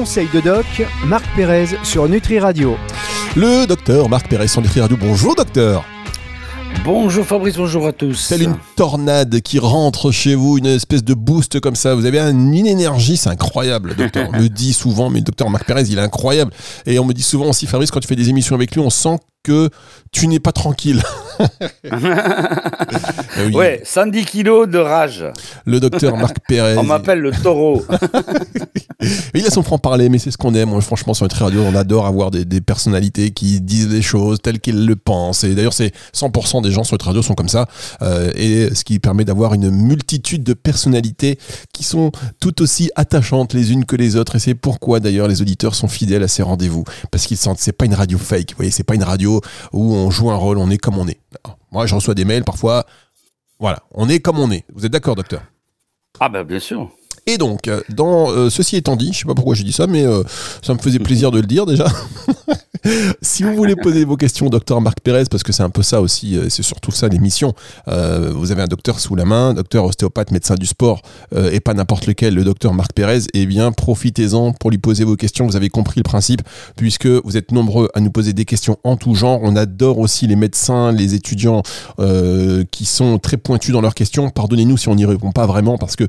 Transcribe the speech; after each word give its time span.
conseils 0.00 0.28
de 0.32 0.40
doc, 0.40 0.64
Marc 1.04 1.26
Pérez 1.36 1.66
sur 1.82 2.08
Nutri 2.08 2.38
Radio. 2.38 2.74
Le 3.36 3.66
docteur 3.66 4.08
Marc 4.08 4.30
Pérez 4.30 4.48
sur 4.48 4.62
Nutri 4.62 4.80
Radio. 4.80 4.96
Bonjour 4.98 5.34
docteur. 5.34 5.84
Bonjour 6.86 7.26
Fabrice, 7.26 7.58
bonjour 7.58 7.86
à 7.86 7.92
tous. 7.92 8.14
C'est 8.14 8.40
une 8.42 8.56
tornade 8.76 9.42
qui 9.42 9.58
rentre 9.58 10.10
chez 10.10 10.34
vous, 10.34 10.56
une 10.56 10.64
espèce 10.64 11.04
de 11.04 11.12
boost 11.12 11.60
comme 11.60 11.76
ça. 11.76 11.94
Vous 11.94 12.06
avez 12.06 12.18
une 12.18 12.54
énergie, 12.54 13.18
c'est 13.18 13.28
incroyable, 13.28 13.94
docteur. 13.94 14.30
On 14.32 14.38
le 14.38 14.48
dit 14.48 14.72
souvent, 14.72 15.10
mais 15.10 15.18
le 15.18 15.24
docteur 15.26 15.50
Marc 15.50 15.66
Pérez, 15.66 15.84
il 15.90 15.98
est 15.98 16.02
incroyable. 16.02 16.52
Et 16.86 16.98
on 16.98 17.04
me 17.04 17.12
dit 17.12 17.22
souvent 17.22 17.50
aussi, 17.50 17.66
Fabrice, 17.66 17.90
quand 17.90 18.00
tu 18.00 18.08
fais 18.08 18.16
des 18.16 18.30
émissions 18.30 18.54
avec 18.54 18.74
lui, 18.74 18.80
on 18.80 18.88
sent 18.88 19.18
que 19.42 19.70
tu 20.12 20.26
n'es 20.26 20.40
pas 20.40 20.52
tranquille. 20.52 21.02
Eh 21.84 21.90
oui. 23.46 23.54
Ouais, 23.54 23.80
110 23.84 24.24
kilos 24.24 24.68
de 24.68 24.78
rage. 24.78 25.24
Le 25.64 25.80
docteur 25.80 26.16
Marc 26.16 26.36
Pérez. 26.48 26.76
On 26.76 26.82
m'appelle 26.82 27.20
le 27.20 27.30
taureau. 27.30 27.84
il 29.34 29.46
a 29.46 29.50
son 29.50 29.62
franc-parler, 29.62 30.08
mais 30.08 30.18
c'est 30.18 30.30
ce 30.30 30.36
qu'on 30.36 30.54
aime. 30.54 30.78
franchement, 30.80 31.14
sur 31.14 31.24
notre 31.24 31.42
radio, 31.42 31.62
on 31.62 31.74
adore 31.74 32.06
avoir 32.06 32.30
des, 32.30 32.60
personnalités 32.60 33.30
qui 33.30 33.60
disent 33.60 33.88
les 33.88 34.02
choses 34.02 34.40
telles 34.42 34.60
qu'ils 34.60 34.84
le 34.84 34.96
pensent. 34.96 35.44
Et 35.44 35.54
d'ailleurs, 35.54 35.72
c'est 35.72 35.92
100% 36.14 36.62
des 36.62 36.70
gens 36.70 36.84
sur 36.84 36.94
notre 36.94 37.06
radio 37.06 37.22
sont 37.22 37.34
comme 37.34 37.48
ça. 37.48 37.66
Euh, 38.02 38.30
et 38.34 38.74
ce 38.74 38.84
qui 38.84 38.98
permet 38.98 39.24
d'avoir 39.24 39.54
une 39.54 39.70
multitude 39.70 40.42
de 40.42 40.52
personnalités 40.52 41.38
qui 41.72 41.84
sont 41.84 42.12
tout 42.40 42.60
aussi 42.60 42.90
attachantes 42.96 43.54
les 43.54 43.72
unes 43.72 43.86
que 43.86 43.96
les 43.96 44.16
autres. 44.16 44.36
Et 44.36 44.38
c'est 44.38 44.54
pourquoi 44.54 45.00
d'ailleurs 45.00 45.28
les 45.28 45.40
auditeurs 45.40 45.74
sont 45.74 45.88
fidèles 45.88 46.22
à 46.22 46.28
ces 46.28 46.42
rendez-vous. 46.42 46.84
Parce 47.10 47.26
qu'ils 47.26 47.38
sentent, 47.38 47.58
c'est 47.58 47.72
pas 47.72 47.86
une 47.86 47.94
radio 47.94 48.18
fake. 48.18 48.50
Vous 48.50 48.56
voyez, 48.56 48.70
c'est 48.70 48.84
pas 48.84 48.94
une 48.94 49.04
radio 49.04 49.29
où 49.72 49.94
on 49.94 50.10
joue 50.10 50.30
un 50.30 50.36
rôle, 50.36 50.58
on 50.58 50.70
est 50.70 50.78
comme 50.78 50.98
on 50.98 51.08
est. 51.08 51.20
Moi, 51.72 51.86
je 51.86 51.94
reçois 51.94 52.14
des 52.14 52.24
mails 52.24 52.44
parfois. 52.44 52.84
Voilà, 53.58 53.82
on 53.92 54.08
est 54.08 54.20
comme 54.20 54.38
on 54.38 54.50
est. 54.50 54.64
Vous 54.74 54.84
êtes 54.86 54.92
d'accord, 54.92 55.16
docteur? 55.16 55.42
Ah 56.18 56.28
ben 56.28 56.42
bien 56.44 56.58
sûr. 56.58 56.90
Et 57.30 57.38
donc, 57.38 57.68
euh, 57.68 57.80
dans 57.88 58.28
euh, 58.32 58.50
ceci 58.50 58.74
étant 58.74 58.96
dit, 58.96 59.12
je 59.12 59.20
sais 59.20 59.24
pas 59.24 59.36
pourquoi 59.36 59.54
j'ai 59.54 59.62
dit 59.62 59.70
ça, 59.70 59.86
mais 59.86 60.04
euh, 60.04 60.24
ça 60.62 60.74
me 60.74 60.80
faisait 60.80 60.98
plaisir 60.98 61.30
de 61.30 61.38
le 61.38 61.46
dire 61.46 61.64
déjà. 61.64 61.86
si 63.22 63.44
vous 63.44 63.54
voulez 63.54 63.76
poser 63.76 64.04
vos 64.04 64.16
questions 64.16 64.46
au 64.46 64.50
docteur 64.50 64.80
Marc 64.80 64.98
Pérez, 64.98 65.26
parce 65.30 65.44
que 65.44 65.52
c'est 65.52 65.62
un 65.62 65.70
peu 65.70 65.84
ça 65.84 66.00
aussi, 66.00 66.36
c'est 66.48 66.64
surtout 66.64 66.90
ça 66.90 67.06
l'émission. 67.06 67.54
vous 67.86 68.50
avez 68.50 68.62
un 68.62 68.66
docteur 68.66 68.98
sous 68.98 69.14
la 69.14 69.24
main, 69.24 69.54
docteur 69.54 69.84
ostéopathe, 69.84 70.32
médecin 70.32 70.56
du 70.56 70.66
sport, 70.66 71.02
et 71.52 71.60
pas 71.60 71.74
n'importe 71.74 72.06
lequel, 72.06 72.34
le 72.34 72.42
docteur 72.42 72.72
Marc 72.72 72.94
Pérez. 72.94 73.20
Eh 73.34 73.46
bien, 73.46 73.70
profitez-en 73.70 74.52
pour 74.52 74.70
lui 74.70 74.78
poser 74.78 75.04
vos 75.04 75.14
questions. 75.16 75.46
Vous 75.46 75.56
avez 75.56 75.68
compris 75.68 76.00
le 76.00 76.04
principe, 76.04 76.40
puisque 76.74 77.06
vous 77.06 77.36
êtes 77.36 77.52
nombreux 77.52 77.90
à 77.94 78.00
nous 78.00 78.10
poser 78.10 78.32
des 78.32 78.46
questions 78.46 78.78
en 78.82 78.96
tout 78.96 79.14
genre. 79.14 79.40
On 79.42 79.56
adore 79.56 79.98
aussi 79.98 80.26
les 80.26 80.36
médecins, 80.36 80.90
les 80.90 81.14
étudiants 81.14 81.62
qui 82.70 82.86
sont 82.86 83.18
très 83.18 83.36
pointus 83.36 83.72
dans 83.72 83.82
leurs 83.82 83.94
questions. 83.94 84.30
Pardonnez-nous 84.30 84.78
si 84.78 84.88
on 84.88 84.94
n'y 84.94 85.04
répond 85.04 85.32
pas 85.32 85.46
vraiment, 85.46 85.76
parce 85.76 85.96
que 85.96 86.08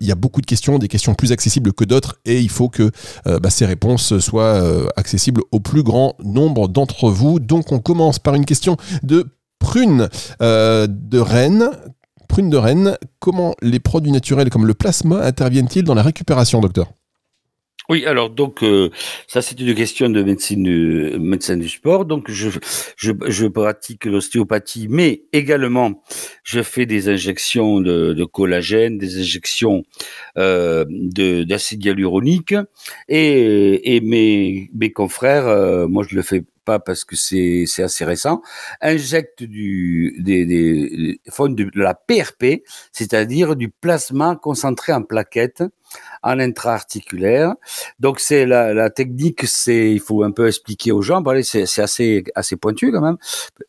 il 0.00 0.06
y 0.06 0.12
a 0.12 0.16
beaucoup 0.16 0.40
de 0.40 0.46
questions, 0.46 0.55
des 0.78 0.88
questions 0.88 1.14
plus 1.14 1.32
accessibles 1.32 1.72
que 1.72 1.84
d'autres, 1.84 2.18
et 2.24 2.40
il 2.40 2.50
faut 2.50 2.68
que 2.68 2.90
euh, 3.26 3.38
bah, 3.38 3.50
ces 3.50 3.66
réponses 3.66 4.18
soient 4.18 4.42
euh, 4.42 4.88
accessibles 4.96 5.42
au 5.52 5.60
plus 5.60 5.82
grand 5.82 6.14
nombre 6.22 6.68
d'entre 6.68 7.10
vous. 7.10 7.38
Donc 7.38 7.72
on 7.72 7.78
commence 7.78 8.18
par 8.18 8.34
une 8.34 8.44
question 8.44 8.76
de 9.02 9.26
Prune 9.58 10.08
euh, 10.42 10.86
de 10.88 11.18
Rennes. 11.18 11.70
Prune 12.28 12.50
de 12.50 12.56
Rennes, 12.56 12.96
comment 13.20 13.54
les 13.62 13.80
produits 13.80 14.12
naturels 14.12 14.50
comme 14.50 14.66
le 14.66 14.74
plasma 14.74 15.22
interviennent-ils 15.22 15.84
dans 15.84 15.94
la 15.94 16.02
récupération, 16.02 16.60
docteur? 16.60 16.92
Oui, 17.88 18.04
alors 18.04 18.30
donc 18.30 18.64
euh, 18.64 18.90
ça 19.28 19.42
c'est 19.42 19.60
une 19.60 19.74
question 19.74 20.08
de 20.08 20.22
médecine 20.22 20.64
du, 20.64 21.18
médecin 21.20 21.56
du 21.56 21.68
sport. 21.68 22.04
Donc 22.04 22.28
je 22.30 22.50
je, 22.96 23.12
je 23.28 23.46
pratique 23.46 24.06
l'ostéopathie, 24.06 24.88
mais 24.90 25.22
également 25.32 26.02
je 26.42 26.62
fais 26.62 26.84
des 26.86 27.08
injections 27.08 27.80
de, 27.80 28.12
de 28.12 28.24
collagène, 28.24 28.98
des 28.98 29.20
injections 29.20 29.84
euh, 30.36 30.84
de 30.88 31.44
d'acide 31.44 31.84
hyaluronique 31.84 32.54
et 33.08 33.96
et 33.96 34.00
mes 34.00 34.68
mes 34.74 34.90
confrères, 34.92 35.46
euh, 35.46 35.86
moi 35.86 36.04
je 36.08 36.16
le 36.16 36.22
fais 36.22 36.42
pas 36.64 36.80
parce 36.80 37.04
que 37.04 37.14
c'est 37.14 37.64
c'est 37.66 37.84
assez 37.84 38.04
récent, 38.04 38.42
injectent 38.80 39.44
du 39.44 40.16
des, 40.18 40.44
des 40.44 41.20
font 41.30 41.48
de 41.48 41.70
la 41.76 41.94
PRP, 41.94 42.62
c'est-à-dire 42.92 43.54
du 43.56 43.70
plasma 43.70 44.36
concentré 44.36 44.92
en 44.92 45.02
plaquettes 45.02 45.62
en 46.22 46.38
intra-articulaire. 46.38 47.54
Donc 48.00 48.20
c'est 48.20 48.46
la, 48.46 48.74
la, 48.74 48.90
technique, 48.90 49.46
c'est 49.46 49.92
il 49.92 50.00
faut 50.00 50.22
un 50.22 50.30
peu 50.30 50.46
expliquer 50.48 50.92
aux 50.92 51.02
gens. 51.02 51.22
c'est, 51.42 51.66
c'est 51.66 51.82
assez 51.82 52.24
assez 52.34 52.56
pointu 52.56 52.92
quand 52.92 53.00
même 53.00 53.18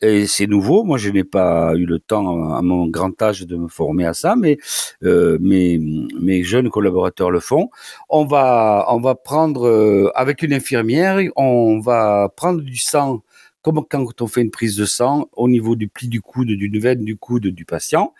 et 0.02 0.28
c'est 0.28 0.48
nouveau. 0.48 0.84
Moi, 0.84 0.98
je 0.98 1.10
n'ai 1.10 1.24
pas 1.24 1.74
eu 1.76 1.86
le 1.86 2.00
temps 2.00 2.54
à 2.54 2.62
mon 2.62 2.88
grand 2.88 3.22
âge 3.22 3.42
de 3.46 3.56
me 3.56 3.68
former 3.68 4.06
à 4.06 4.14
ça, 4.14 4.36
mais 4.36 4.58
euh, 5.04 5.38
mes 5.42 5.80
mes 6.20 6.44
jeunes 6.44 6.70
collaborateurs 6.70 7.32
le 7.32 7.40
font. 7.40 7.70
On 8.10 8.26
va 8.26 8.86
on 8.90 9.00
va 9.00 9.16
prendre 9.16 9.68
euh, 9.68 10.12
avec 10.16 10.42
une 10.44 10.54
infirmière, 10.54 11.20
on 11.36 11.80
va 11.80 12.30
prendre 12.36 12.62
du 12.62 12.78
sang 12.78 13.22
comme 13.68 14.06
quand 14.06 14.22
on 14.22 14.28
fait 14.28 14.42
une 14.42 14.52
prise 14.52 14.78
de 14.78 14.86
sang 14.86 15.30
au 15.34 15.50
niveau 15.50 15.76
du 15.76 15.88
pli 15.88 16.08
du 16.08 16.22
coude, 16.22 16.48
d'une 16.48 16.80
veine 16.80 17.04
du 17.04 17.18
coude 17.18 17.48
du 17.48 17.66
patient. 17.66 18.14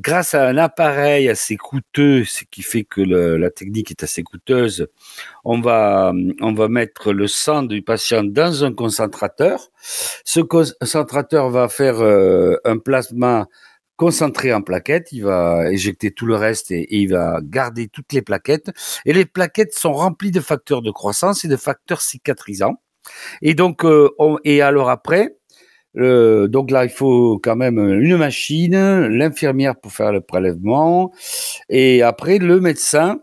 Grâce 0.00 0.34
à 0.34 0.46
un 0.46 0.58
appareil 0.58 1.28
assez 1.28 1.56
coûteux, 1.56 2.24
ce 2.24 2.44
qui 2.50 2.62
fait 2.62 2.84
que 2.84 3.00
la 3.00 3.50
technique 3.50 3.90
est 3.90 4.02
assez 4.02 4.22
coûteuse, 4.22 4.88
on 5.44 5.60
va, 5.60 6.12
mettre 6.68 7.12
le 7.12 7.26
sang 7.26 7.62
du 7.62 7.82
patient 7.82 8.24
dans 8.24 8.64
un 8.64 8.72
concentrateur. 8.72 9.70
Ce 10.24 10.40
concentrateur 10.40 11.50
va 11.50 11.68
faire 11.68 12.00
euh, 12.00 12.56
un 12.64 12.78
plasma 12.78 13.46
concentré 13.96 14.52
en 14.52 14.62
plaquettes, 14.62 15.12
il 15.12 15.22
va 15.22 15.70
éjecter 15.70 16.10
tout 16.10 16.26
le 16.26 16.34
reste 16.36 16.70
et, 16.70 16.86
il 17.00 17.10
va 17.10 17.40
garder 17.42 17.88
toutes 17.88 18.12
les 18.12 18.22
plaquettes. 18.22 18.70
Et 19.04 19.12
les 19.12 19.24
plaquettes 19.24 19.74
sont 19.74 19.92
remplies 19.92 20.32
de 20.32 20.40
facteurs 20.40 20.82
de 20.82 20.90
croissance 20.90 21.44
et 21.44 21.48
de 21.48 21.56
facteurs 21.56 22.02
cicatrisants. 22.02 22.80
Et 23.42 23.54
donc, 23.54 23.84
euh, 23.84 24.10
et 24.44 24.62
alors 24.62 24.90
après, 24.90 25.36
donc 25.94 26.70
là, 26.70 26.84
il 26.84 26.90
faut 26.90 27.38
quand 27.42 27.56
même 27.56 27.78
une 27.78 28.16
machine, 28.16 29.08
l'infirmière 29.08 29.76
pour 29.80 29.92
faire 29.92 30.12
le 30.12 30.20
prélèvement, 30.22 31.12
et 31.68 32.02
après 32.02 32.38
le 32.38 32.60
médecin 32.60 33.20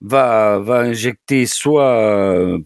va 0.00 0.58
va 0.58 0.80
injecter 0.80 1.46
soit 1.46 2.58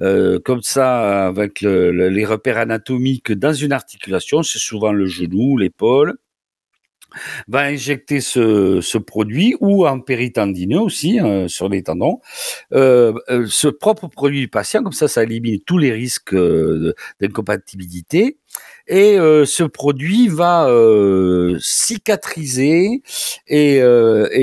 euh, 0.00 0.38
comme 0.44 0.62
ça 0.62 1.26
avec 1.26 1.60
les 1.60 2.24
repères 2.24 2.58
anatomiques 2.58 3.32
dans 3.32 3.52
une 3.52 3.72
articulation, 3.72 4.42
c'est 4.42 4.58
souvent 4.58 4.92
le 4.92 5.06
genou, 5.06 5.58
l'épaule, 5.58 6.16
va 7.48 7.60
injecter 7.60 8.20
ce, 8.20 8.80
ce 8.80 8.98
produit 8.98 9.56
ou 9.60 9.86
en 9.86 10.00
péritendineux 10.00 10.80
aussi 10.80 11.20
euh, 11.20 11.48
sur 11.48 11.68
les 11.68 11.82
tendons, 11.82 12.20
euh, 12.72 13.12
euh, 13.28 13.46
ce 13.48 13.68
propre 13.68 14.08
produit 14.08 14.40
du 14.40 14.48
patient, 14.48 14.82
comme 14.82 14.92
ça, 14.92 15.08
ça 15.08 15.22
élimine 15.22 15.60
tous 15.60 15.78
les 15.78 15.92
risques 15.92 16.34
d'incompatibilité. 17.20 18.38
Et 18.88 19.16
ce 19.16 19.62
produit 19.62 20.26
va 20.26 20.68
cicatriser 21.60 23.02
et, 23.46 23.80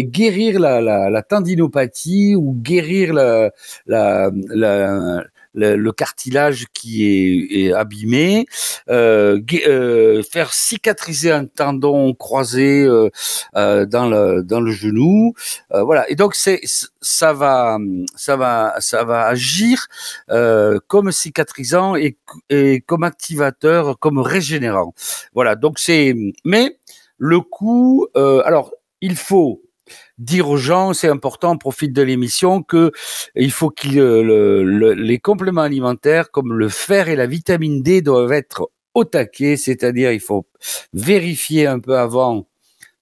guérir 0.06 0.60
la, 0.60 0.80
la, 0.82 1.22
tendinopathie 1.22 2.36
ou 2.36 2.54
guérir 2.54 3.14
la 3.14 3.52
le, 5.58 5.92
cartilage 5.92 6.68
qui 6.74 7.06
est, 7.06 7.66
est 7.66 7.74
abîmé, 7.74 8.46
euh, 8.90 9.40
euh, 9.66 10.22
faire 10.24 10.54
cicatriser 10.54 11.32
un 11.32 11.46
tendon 11.46 12.14
croisé 12.14 12.84
euh, 12.84 13.10
euh, 13.56 13.86
dans 13.86 14.08
le 14.08 14.44
dans 14.44 14.62
le 14.62 14.72
genou, 14.72 15.34
euh, 15.74 15.84
voilà. 15.84 16.10
Et 16.10 16.16
donc 16.16 16.36
c'est 16.36 16.62
ça 17.02 17.34
va 17.34 17.78
ça 18.16 18.36
va 18.38 18.76
ça 18.80 19.04
va 19.04 19.26
agir 19.26 19.88
comme 20.88 21.12
cicatrisant 21.12 21.96
et, 21.96 22.18
et 22.50 22.82
comme 22.82 23.04
activateur, 23.04 23.98
comme 24.00 24.20
régénérant. 24.20 24.94
Voilà. 25.34 25.56
Donc 25.56 25.80
c'est 25.80 26.16
mais 26.46 26.78
le 27.18 27.40
coup, 27.42 28.08
alors 28.16 28.72
il 29.02 29.16
faut 29.16 29.62
dire 30.18 30.50
aux 30.50 30.58
gens, 30.58 30.94
c'est 30.94 31.10
important, 31.10 31.54
on 31.54 31.58
profite 31.58 31.94
de 31.94 32.02
l'émission, 32.02 32.62
que 32.64 32.92
il 33.36 33.52
faut 33.52 33.70
que 33.70 33.88
le, 33.88 34.94
les 34.94 35.20
compléments 35.20 35.62
alimentaires 35.62 36.32
comme 36.32 36.54
le 36.54 36.70
fer 36.70 37.10
et 37.10 37.16
la 37.16 37.28
vitamine 37.28 37.82
D 37.82 38.02
doivent 38.02 38.32
être 38.32 38.70
au 38.94 39.06
taquet, 39.06 39.58
c'est-à-dire 39.58 40.12
il 40.12 40.20
faut 40.20 40.48
vérifier 40.94 41.68
un 41.68 41.80
peu 41.80 41.98
avant 41.98 42.48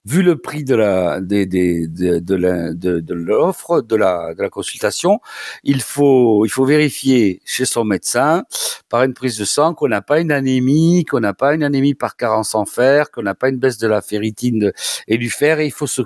vu 0.06 0.22
le 0.22 0.38
prix 0.38 0.64
de 0.64 0.76
la 0.76 1.20
de, 1.20 1.44
de, 1.46 3.00
de 3.00 3.14
l'offre 3.14 3.82
de 3.82 3.96
la 3.96 4.34
de 4.36 4.42
la 4.42 4.50
consultation, 4.50 5.20
il 5.64 5.82
faut 5.82 6.46
il 6.46 6.50
faut 6.50 6.66
vérifier 6.66 7.42
chez 7.46 7.66
son 7.66 7.84
médecin 7.86 8.44
par 8.90 9.04
une 9.04 9.14
prise 9.14 9.38
de 9.38 9.46
sang 9.46 9.74
qu'on 9.74 9.88
n'a 9.88 10.02
pas 10.02 10.20
une 10.20 10.32
anémie, 10.32 11.06
qu'on 11.06 11.20
n'a 11.22 11.34
pas 11.34 11.56
une 11.56 11.64
anémie 11.64 11.96
par 11.96 12.16
carence 12.18 12.56
en 12.56 12.66
fer, 12.66 13.12
qu'on 13.12 13.24
n'a 13.24 13.36
pas 13.36 13.50
une 13.50 13.58
baisse 13.58 13.78
de 13.78 13.88
la 13.88 14.02
ferritine 14.02 14.72
et 15.08 15.18
du 15.18 15.30
fer. 15.30 15.60
Et 15.60 15.66
il 15.66 15.72
faut 15.72 15.88
se 15.88 16.04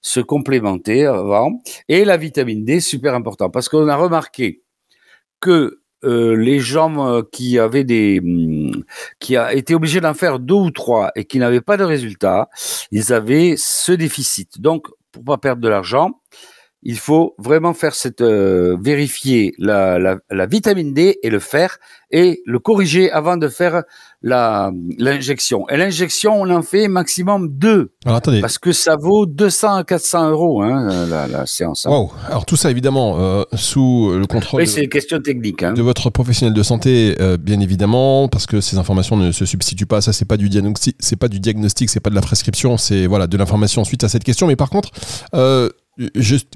se 0.00 0.20
complémenter 0.20 1.06
avant. 1.06 1.60
Et 1.88 2.04
la 2.04 2.16
vitamine 2.16 2.64
D, 2.64 2.80
super 2.80 3.14
important, 3.14 3.50
parce 3.50 3.68
qu'on 3.68 3.88
a 3.88 3.96
remarqué 3.96 4.62
que 5.40 5.80
euh, 6.04 6.36
les 6.36 6.60
gens 6.60 7.08
euh, 7.08 7.22
qui 7.32 7.58
avaient 7.58 7.84
des, 7.84 8.20
hum, 8.20 8.84
qui 9.18 9.36
a 9.36 9.54
été 9.54 9.74
obligés 9.74 10.00
d'en 10.00 10.14
faire 10.14 10.38
deux 10.38 10.54
ou 10.54 10.70
trois 10.70 11.10
et 11.16 11.24
qui 11.24 11.38
n'avaient 11.38 11.60
pas 11.60 11.76
de 11.76 11.84
résultat, 11.84 12.48
ils 12.90 13.12
avaient 13.12 13.54
ce 13.56 13.92
déficit. 13.92 14.60
Donc, 14.60 14.88
pour 15.10 15.24
pas 15.24 15.38
perdre 15.38 15.62
de 15.62 15.68
l'argent, 15.68 16.20
il 16.88 16.98
faut 16.98 17.34
vraiment 17.36 17.74
faire 17.74 17.96
cette 17.96 18.20
euh, 18.20 18.76
vérifier 18.80 19.54
la, 19.58 19.98
la, 19.98 20.18
la, 20.30 20.46
vitamine 20.46 20.94
D 20.94 21.18
et 21.20 21.30
le 21.30 21.40
fer 21.40 21.78
et 22.12 22.42
le 22.46 22.60
corriger 22.60 23.10
avant 23.10 23.36
de 23.36 23.48
faire 23.48 23.82
la 24.22 24.70
l'injection. 24.96 25.68
Et 25.68 25.76
l'injection, 25.76 26.40
on 26.40 26.48
en 26.48 26.62
fait 26.62 26.86
maximum 26.86 27.48
deux. 27.50 27.90
Alors 28.04 28.18
attendez. 28.18 28.40
Parce 28.40 28.58
que 28.58 28.70
ça 28.70 28.94
vaut 28.94 29.26
200 29.26 29.74
à 29.74 29.82
400 29.82 30.30
euros 30.30 30.62
hein, 30.62 31.06
la, 31.08 31.26
la, 31.26 31.44
séance. 31.46 31.86
Hein. 31.86 31.90
Wow. 31.90 32.12
Alors 32.28 32.46
tout 32.46 32.54
ça 32.54 32.70
évidemment 32.70 33.16
euh, 33.18 33.42
sous 33.54 34.12
le 34.16 34.26
contrôle. 34.26 34.60
Oui, 34.60 34.68
c'est 34.68 34.84
une 34.84 34.88
question 34.88 35.20
technique. 35.20 35.64
Hein. 35.64 35.72
De 35.72 35.82
votre 35.82 36.08
professionnel 36.10 36.54
de 36.54 36.62
santé, 36.62 37.16
euh, 37.20 37.36
bien 37.36 37.58
évidemment, 37.58 38.28
parce 38.28 38.46
que 38.46 38.60
ces 38.60 38.78
informations 38.78 39.16
ne 39.16 39.32
se 39.32 39.44
substituent 39.44 39.86
pas. 39.86 40.00
Ça, 40.00 40.12
c'est 40.12 40.24
pas 40.24 40.36
du 40.36 40.48
diagnostic, 40.48 40.94
c'est 41.00 41.16
pas 41.16 41.28
du 41.28 41.40
diagnostic, 41.40 41.90
c'est 41.90 41.98
pas 41.98 42.10
de 42.10 42.14
la 42.14 42.20
prescription, 42.20 42.76
c'est 42.76 43.08
voilà 43.08 43.26
de 43.26 43.36
l'information 43.36 43.82
suite 43.82 44.04
à 44.04 44.08
cette 44.08 44.22
question. 44.22 44.46
Mais 44.46 44.56
par 44.56 44.70
contre. 44.70 44.92
Euh, 45.34 45.68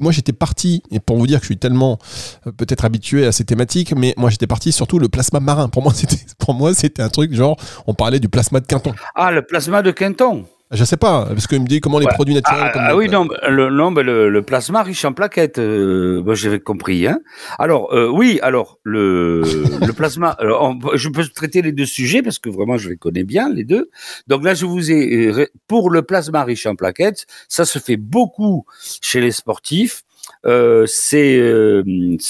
moi 0.00 0.12
j'étais 0.12 0.32
parti, 0.32 0.82
et 0.90 1.00
pour 1.00 1.16
vous 1.16 1.26
dire 1.26 1.38
que 1.38 1.44
je 1.44 1.48
suis 1.48 1.58
tellement 1.58 1.98
euh, 2.46 2.52
peut-être 2.52 2.84
habitué 2.84 3.26
à 3.26 3.32
ces 3.32 3.44
thématiques, 3.44 3.94
mais 3.96 4.14
moi 4.16 4.30
j'étais 4.30 4.46
parti 4.46 4.72
surtout 4.72 4.98
le 4.98 5.08
plasma 5.08 5.40
marin. 5.40 5.68
Pour 5.68 5.82
moi 5.82 5.92
c'était 5.94 6.18
pour 6.38 6.54
moi 6.54 6.74
c'était 6.74 7.02
un 7.02 7.08
truc 7.08 7.32
genre 7.34 7.56
on 7.86 7.94
parlait 7.94 8.20
du 8.20 8.28
plasma 8.28 8.60
de 8.60 8.66
Quinton. 8.66 8.94
Ah 9.14 9.30
le 9.30 9.42
plasma 9.42 9.82
de 9.82 9.90
Quinton. 9.90 10.44
Je 10.72 10.84
sais 10.84 10.96
pas, 10.96 11.26
parce 11.26 11.48
qu'il 11.48 11.60
me 11.60 11.66
dit 11.66 11.80
comment 11.80 11.98
les 11.98 12.06
produits 12.06 12.34
naturels. 12.34 12.70
Ah, 12.74 12.90
ah 12.90 12.96
oui, 12.96 13.08
non, 13.08 13.26
le, 13.48 13.70
non, 13.70 13.90
le, 13.90 14.30
le, 14.30 14.42
plasma 14.42 14.84
riche 14.84 15.04
en 15.04 15.12
plaquettes, 15.12 15.58
euh, 15.58 16.22
j'avais 16.34 16.60
compris. 16.60 17.08
Hein. 17.08 17.18
Alors, 17.58 17.92
euh, 17.92 18.08
oui, 18.08 18.38
alors, 18.40 18.78
le, 18.84 19.42
le 19.84 19.92
plasma, 19.92 20.28
alors, 20.38 20.76
je 20.94 21.08
peux 21.08 21.26
traiter 21.26 21.60
les 21.60 21.72
deux 21.72 21.86
sujets 21.86 22.22
parce 22.22 22.38
que 22.38 22.48
vraiment, 22.48 22.76
je 22.76 22.88
les 22.88 22.96
connais 22.96 23.24
bien, 23.24 23.52
les 23.52 23.64
deux. 23.64 23.90
Donc 24.28 24.44
là, 24.44 24.54
je 24.54 24.64
vous 24.64 24.92
ai, 24.92 25.26
euh, 25.26 25.46
pour 25.66 25.90
le 25.90 26.02
plasma 26.02 26.44
riche 26.44 26.66
en 26.66 26.76
plaquettes, 26.76 27.26
ça 27.48 27.64
se 27.64 27.80
fait 27.80 27.96
beaucoup 27.96 28.64
chez 29.02 29.20
les 29.20 29.32
sportifs. 29.32 30.04
Euh, 30.46 30.84
c'est 30.86 31.36
euh, 31.36 31.82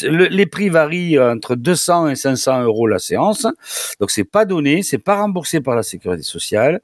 les 0.09 0.47
prix 0.47 0.69
varient 0.69 1.19
entre 1.19 1.55
200 1.55 2.09
et 2.09 2.17
500 2.17 2.65
euros 2.65 2.87
la 2.89 2.99
séance, 2.99 3.47
donc 4.01 4.11
c'est 4.11 4.25
pas 4.25 4.45
donné, 4.45 4.83
c'est 4.83 4.99
pas 4.99 5.17
remboursé 5.17 5.61
par 5.61 5.77
la 5.77 5.83
sécurité 5.83 6.23
sociale. 6.23 6.81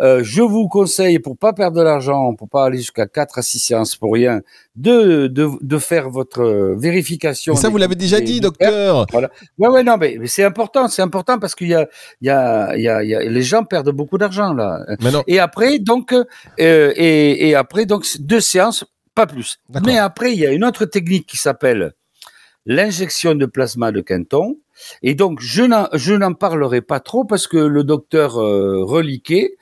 Euh, 0.00 0.20
je 0.22 0.42
vous 0.42 0.68
conseille, 0.68 1.18
pour 1.18 1.38
pas 1.38 1.52
perdre 1.54 1.78
de 1.78 1.82
l'argent, 1.82 2.34
pour 2.34 2.48
pas 2.48 2.66
aller 2.66 2.78
jusqu'à 2.78 3.06
4 3.06 3.38
à 3.38 3.42
6 3.42 3.58
séances 3.58 3.96
pour 3.96 4.12
rien, 4.12 4.42
de, 4.76 5.28
de, 5.28 5.48
de 5.60 5.78
faire 5.78 6.10
votre 6.10 6.74
vérification. 6.78 7.54
Mais 7.54 7.60
ça, 7.60 7.70
vous 7.70 7.78
l'avez 7.78 7.94
déjà 7.94 8.20
dit, 8.20 8.40
docteur. 8.40 9.06
Voilà. 9.10 9.30
Ouais, 9.58 9.68
ouais, 9.68 9.82
non, 9.82 9.96
mais, 9.96 10.18
c'est 10.26 10.44
important, 10.44 10.88
c'est 10.88 11.02
important 11.02 11.38
parce 11.38 11.54
qu'il 11.54 11.68
y 11.68 11.74
a, 11.74 11.88
il 12.20 12.26
y 12.26 12.30
a, 12.30 12.76
il 12.76 12.82
y 12.82 12.88
a, 12.88 13.02
y 13.02 13.14
a, 13.14 13.20
les 13.20 13.42
gens 13.42 13.64
perdent 13.64 13.90
beaucoup 13.90 14.18
d'argent 14.18 14.52
là. 14.52 14.84
Et 15.26 15.38
après, 15.38 15.78
donc, 15.78 16.12
euh, 16.12 16.24
et, 16.58 17.48
et 17.48 17.54
après, 17.54 17.86
donc, 17.86 18.04
deux 18.20 18.40
séances 18.40 18.84
pas 19.16 19.26
plus. 19.26 19.58
Mais 19.84 19.98
après, 19.98 20.32
il 20.32 20.38
y 20.38 20.46
a 20.46 20.52
une 20.52 20.64
autre 20.64 20.84
technique 20.84 21.26
qui 21.26 21.38
s'appelle 21.38 21.94
l'injection 22.66 23.34
de 23.34 23.46
plasma 23.46 23.90
de 23.90 24.00
Quinton. 24.00 24.58
Et 25.02 25.14
donc, 25.14 25.40
je 25.40 25.62
n'en 26.14 26.34
parlerai 26.34 26.82
pas 26.82 27.00
trop 27.00 27.24
parce 27.24 27.46
que 27.46 27.56
le 27.56 27.82
docteur 27.82 28.36
euh, 28.36 28.84
Reliquet 28.84 29.56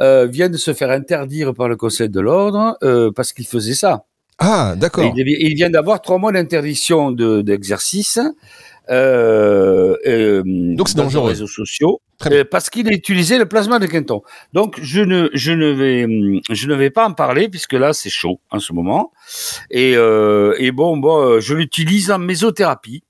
euh, 0.00 0.26
vient 0.26 0.50
de 0.50 0.58
se 0.58 0.74
faire 0.74 0.90
interdire 0.90 1.54
par 1.54 1.68
le 1.68 1.76
Conseil 1.76 2.10
de 2.10 2.20
l'Ordre 2.20 2.76
euh, 2.82 3.10
parce 3.10 3.32
qu'il 3.32 3.46
faisait 3.46 3.74
ça. 3.74 4.04
Ah, 4.38 4.74
d'accord. 4.76 5.12
Il, 5.16 5.54
vient 5.54 5.70
d'avoir 5.70 6.00
trois 6.02 6.18
mois 6.18 6.32
d'interdiction 6.32 7.10
d'exercice. 7.10 8.18
Donc 8.88 10.88
c'est 10.88 10.96
dangereux. 10.96 11.28
réseaux 11.28 11.46
sociaux. 11.46 12.00
Euh, 12.26 12.44
parce 12.50 12.68
qu'il 12.68 12.86
a 12.88 12.92
utilisé 12.92 13.38
le 13.38 13.46
plasma 13.46 13.78
de 13.78 13.86
Quinton. 13.86 14.22
Donc 14.52 14.78
je 14.82 15.00
ne 15.00 15.30
je 15.32 15.52
ne 15.52 15.70
vais 15.70 16.06
je 16.50 16.66
ne 16.66 16.74
vais 16.74 16.90
pas 16.90 17.08
en 17.08 17.12
parler 17.12 17.48
puisque 17.48 17.72
là 17.72 17.92
c'est 17.92 18.10
chaud 18.10 18.40
en 18.50 18.58
ce 18.58 18.72
moment. 18.72 19.12
Et, 19.70 19.94
euh, 19.96 20.54
et 20.58 20.70
bon 20.70 20.98
bon 20.98 21.40
je 21.40 21.54
l'utilise 21.54 22.10
en 22.10 22.18
mésothérapie 22.18 23.02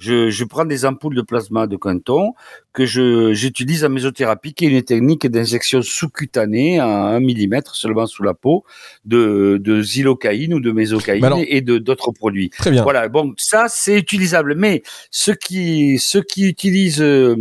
je, 0.00 0.30
je, 0.30 0.44
prends 0.44 0.64
des 0.64 0.86
ampoules 0.86 1.14
de 1.14 1.22
plasma 1.22 1.66
de 1.66 1.76
Quinton 1.76 2.32
que 2.72 2.86
je, 2.86 3.32
j'utilise 3.34 3.84
en 3.84 3.90
mésothérapie, 3.90 4.54
qui 4.54 4.64
est 4.64 4.70
une 4.70 4.82
technique 4.82 5.26
d'injection 5.26 5.82
sous-cutanée 5.82 6.80
à 6.80 6.86
1 6.86 7.20
mm 7.20 7.60
seulement 7.72 8.06
sous 8.06 8.22
la 8.22 8.32
peau 8.32 8.64
de, 9.04 9.58
de 9.60 9.82
xylocaïne 9.82 10.54
ou 10.54 10.60
de 10.60 10.72
mésocaïne 10.72 11.44
et 11.46 11.60
de 11.60 11.78
d'autres 11.78 12.12
produits. 12.12 12.48
Très 12.50 12.70
bien. 12.70 12.82
Voilà, 12.82 13.08
bon, 13.08 13.34
ça 13.36 13.66
c'est 13.68 13.98
utilisable. 13.98 14.54
Mais 14.56 14.82
ceux 15.10 15.34
qui 15.34 15.98
ceux 15.98 16.22
qui 16.22 16.48
utilisent 16.48 17.02
euh, 17.02 17.36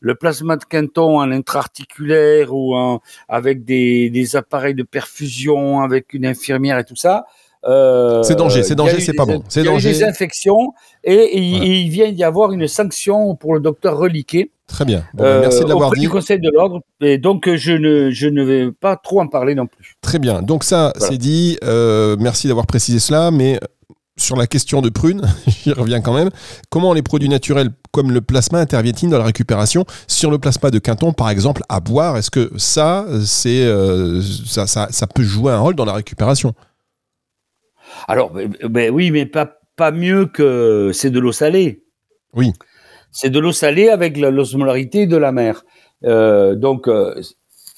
le 0.00 0.14
plasma 0.14 0.56
de 0.56 0.64
Quinton 0.64 1.18
en 1.18 1.30
intra-articulaire 1.30 2.54
ou 2.54 2.76
en, 2.76 3.00
avec 3.28 3.64
des, 3.64 4.08
des 4.10 4.36
appareils 4.36 4.74
de 4.74 4.84
perfusion, 4.84 5.80
avec 5.80 6.14
une 6.14 6.26
infirmière 6.26 6.78
et 6.78 6.84
tout 6.84 6.96
ça, 6.96 7.24
euh, 7.64 8.22
c'est 8.22 8.34
danger, 8.34 8.62
c'est 8.62 8.74
danger, 8.74 9.00
c'est 9.00 9.12
pas 9.12 9.24
bon. 9.24 9.42
C'est 9.48 9.62
danger. 9.62 9.90
Il 9.90 9.92
y 9.92 9.96
a 9.96 10.06
des 10.06 10.10
infections 10.10 10.72
et, 11.04 11.38
il, 11.38 11.88
vient 11.90 12.10
d'y 12.10 12.24
avoir 12.24 12.52
une 12.52 12.66
sanction 12.66 13.36
pour 13.36 13.54
le 13.54 13.60
docteur 13.60 13.96
Reliquet. 13.96 14.50
Très 14.66 14.84
bien. 14.84 15.04
Bon, 15.14 15.24
ben, 15.24 15.40
merci 15.40 15.62
de 15.62 15.68
l'avoir 15.68 15.92
dit. 15.92 16.00
du 16.00 16.08
Conseil 16.08 16.40
de 16.40 16.50
l'ordre. 16.52 16.80
Et 17.00 17.18
donc 17.18 17.48
je 17.54 17.72
ne, 17.72 18.10
je 18.10 18.28
ne 18.28 18.42
vais 18.42 18.72
pas 18.72 18.96
trop 18.96 19.20
en 19.20 19.28
parler 19.28 19.54
non 19.54 19.66
plus. 19.66 19.94
Très 20.00 20.18
bien. 20.18 20.42
Donc 20.42 20.64
ça, 20.64 20.92
c'est 20.98 21.18
dit. 21.18 21.58
Euh, 21.62 22.16
merci 22.18 22.48
d'avoir 22.48 22.66
précisé 22.66 22.98
cela, 22.98 23.30
mais 23.30 23.60
sur 24.16 24.36
la 24.36 24.46
question 24.46 24.82
de 24.82 24.88
prune, 24.88 25.22
j'y 25.46 25.72
reviens 25.72 26.00
quand 26.00 26.14
même. 26.14 26.30
Comment 26.70 26.92
les 26.92 27.02
produits 27.02 27.28
naturels 27.28 27.70
comme 27.92 28.10
le 28.10 28.20
plasma 28.20 28.58
interviennent-ils 28.58 29.10
dans 29.10 29.18
la 29.18 29.24
récupération? 29.24 29.84
Sur 30.08 30.30
le 30.30 30.38
plasma 30.38 30.70
de 30.70 30.78
Quinton, 30.78 31.12
par 31.12 31.30
exemple, 31.30 31.62
à 31.68 31.80
boire, 31.80 32.16
est-ce 32.16 32.30
que 32.30 32.50
ça, 32.56 33.06
c'est, 33.24 33.64
euh, 33.64 34.20
ça, 34.22 34.66
ça, 34.66 34.88
ça 34.90 35.06
peut 35.06 35.22
jouer 35.22 35.52
un 35.52 35.60
rôle 35.60 35.74
dans 35.74 35.84
la 35.84 35.94
récupération? 35.94 36.54
Alors, 38.08 38.32
ben, 38.68 38.90
oui, 38.90 39.10
mais 39.10 39.26
pas, 39.26 39.58
pas 39.76 39.90
mieux 39.90 40.26
que 40.26 40.90
c'est 40.92 41.10
de 41.10 41.20
l'eau 41.20 41.32
salée. 41.32 41.84
Oui. 42.34 42.52
C'est 43.10 43.30
de 43.30 43.38
l'eau 43.38 43.52
salée 43.52 43.88
avec 43.88 44.16
l'osmolarité 44.16 45.06
de 45.06 45.16
la 45.16 45.32
mer. 45.32 45.64
Euh, 46.04 46.54
donc, 46.54 46.88
euh, 46.88 47.14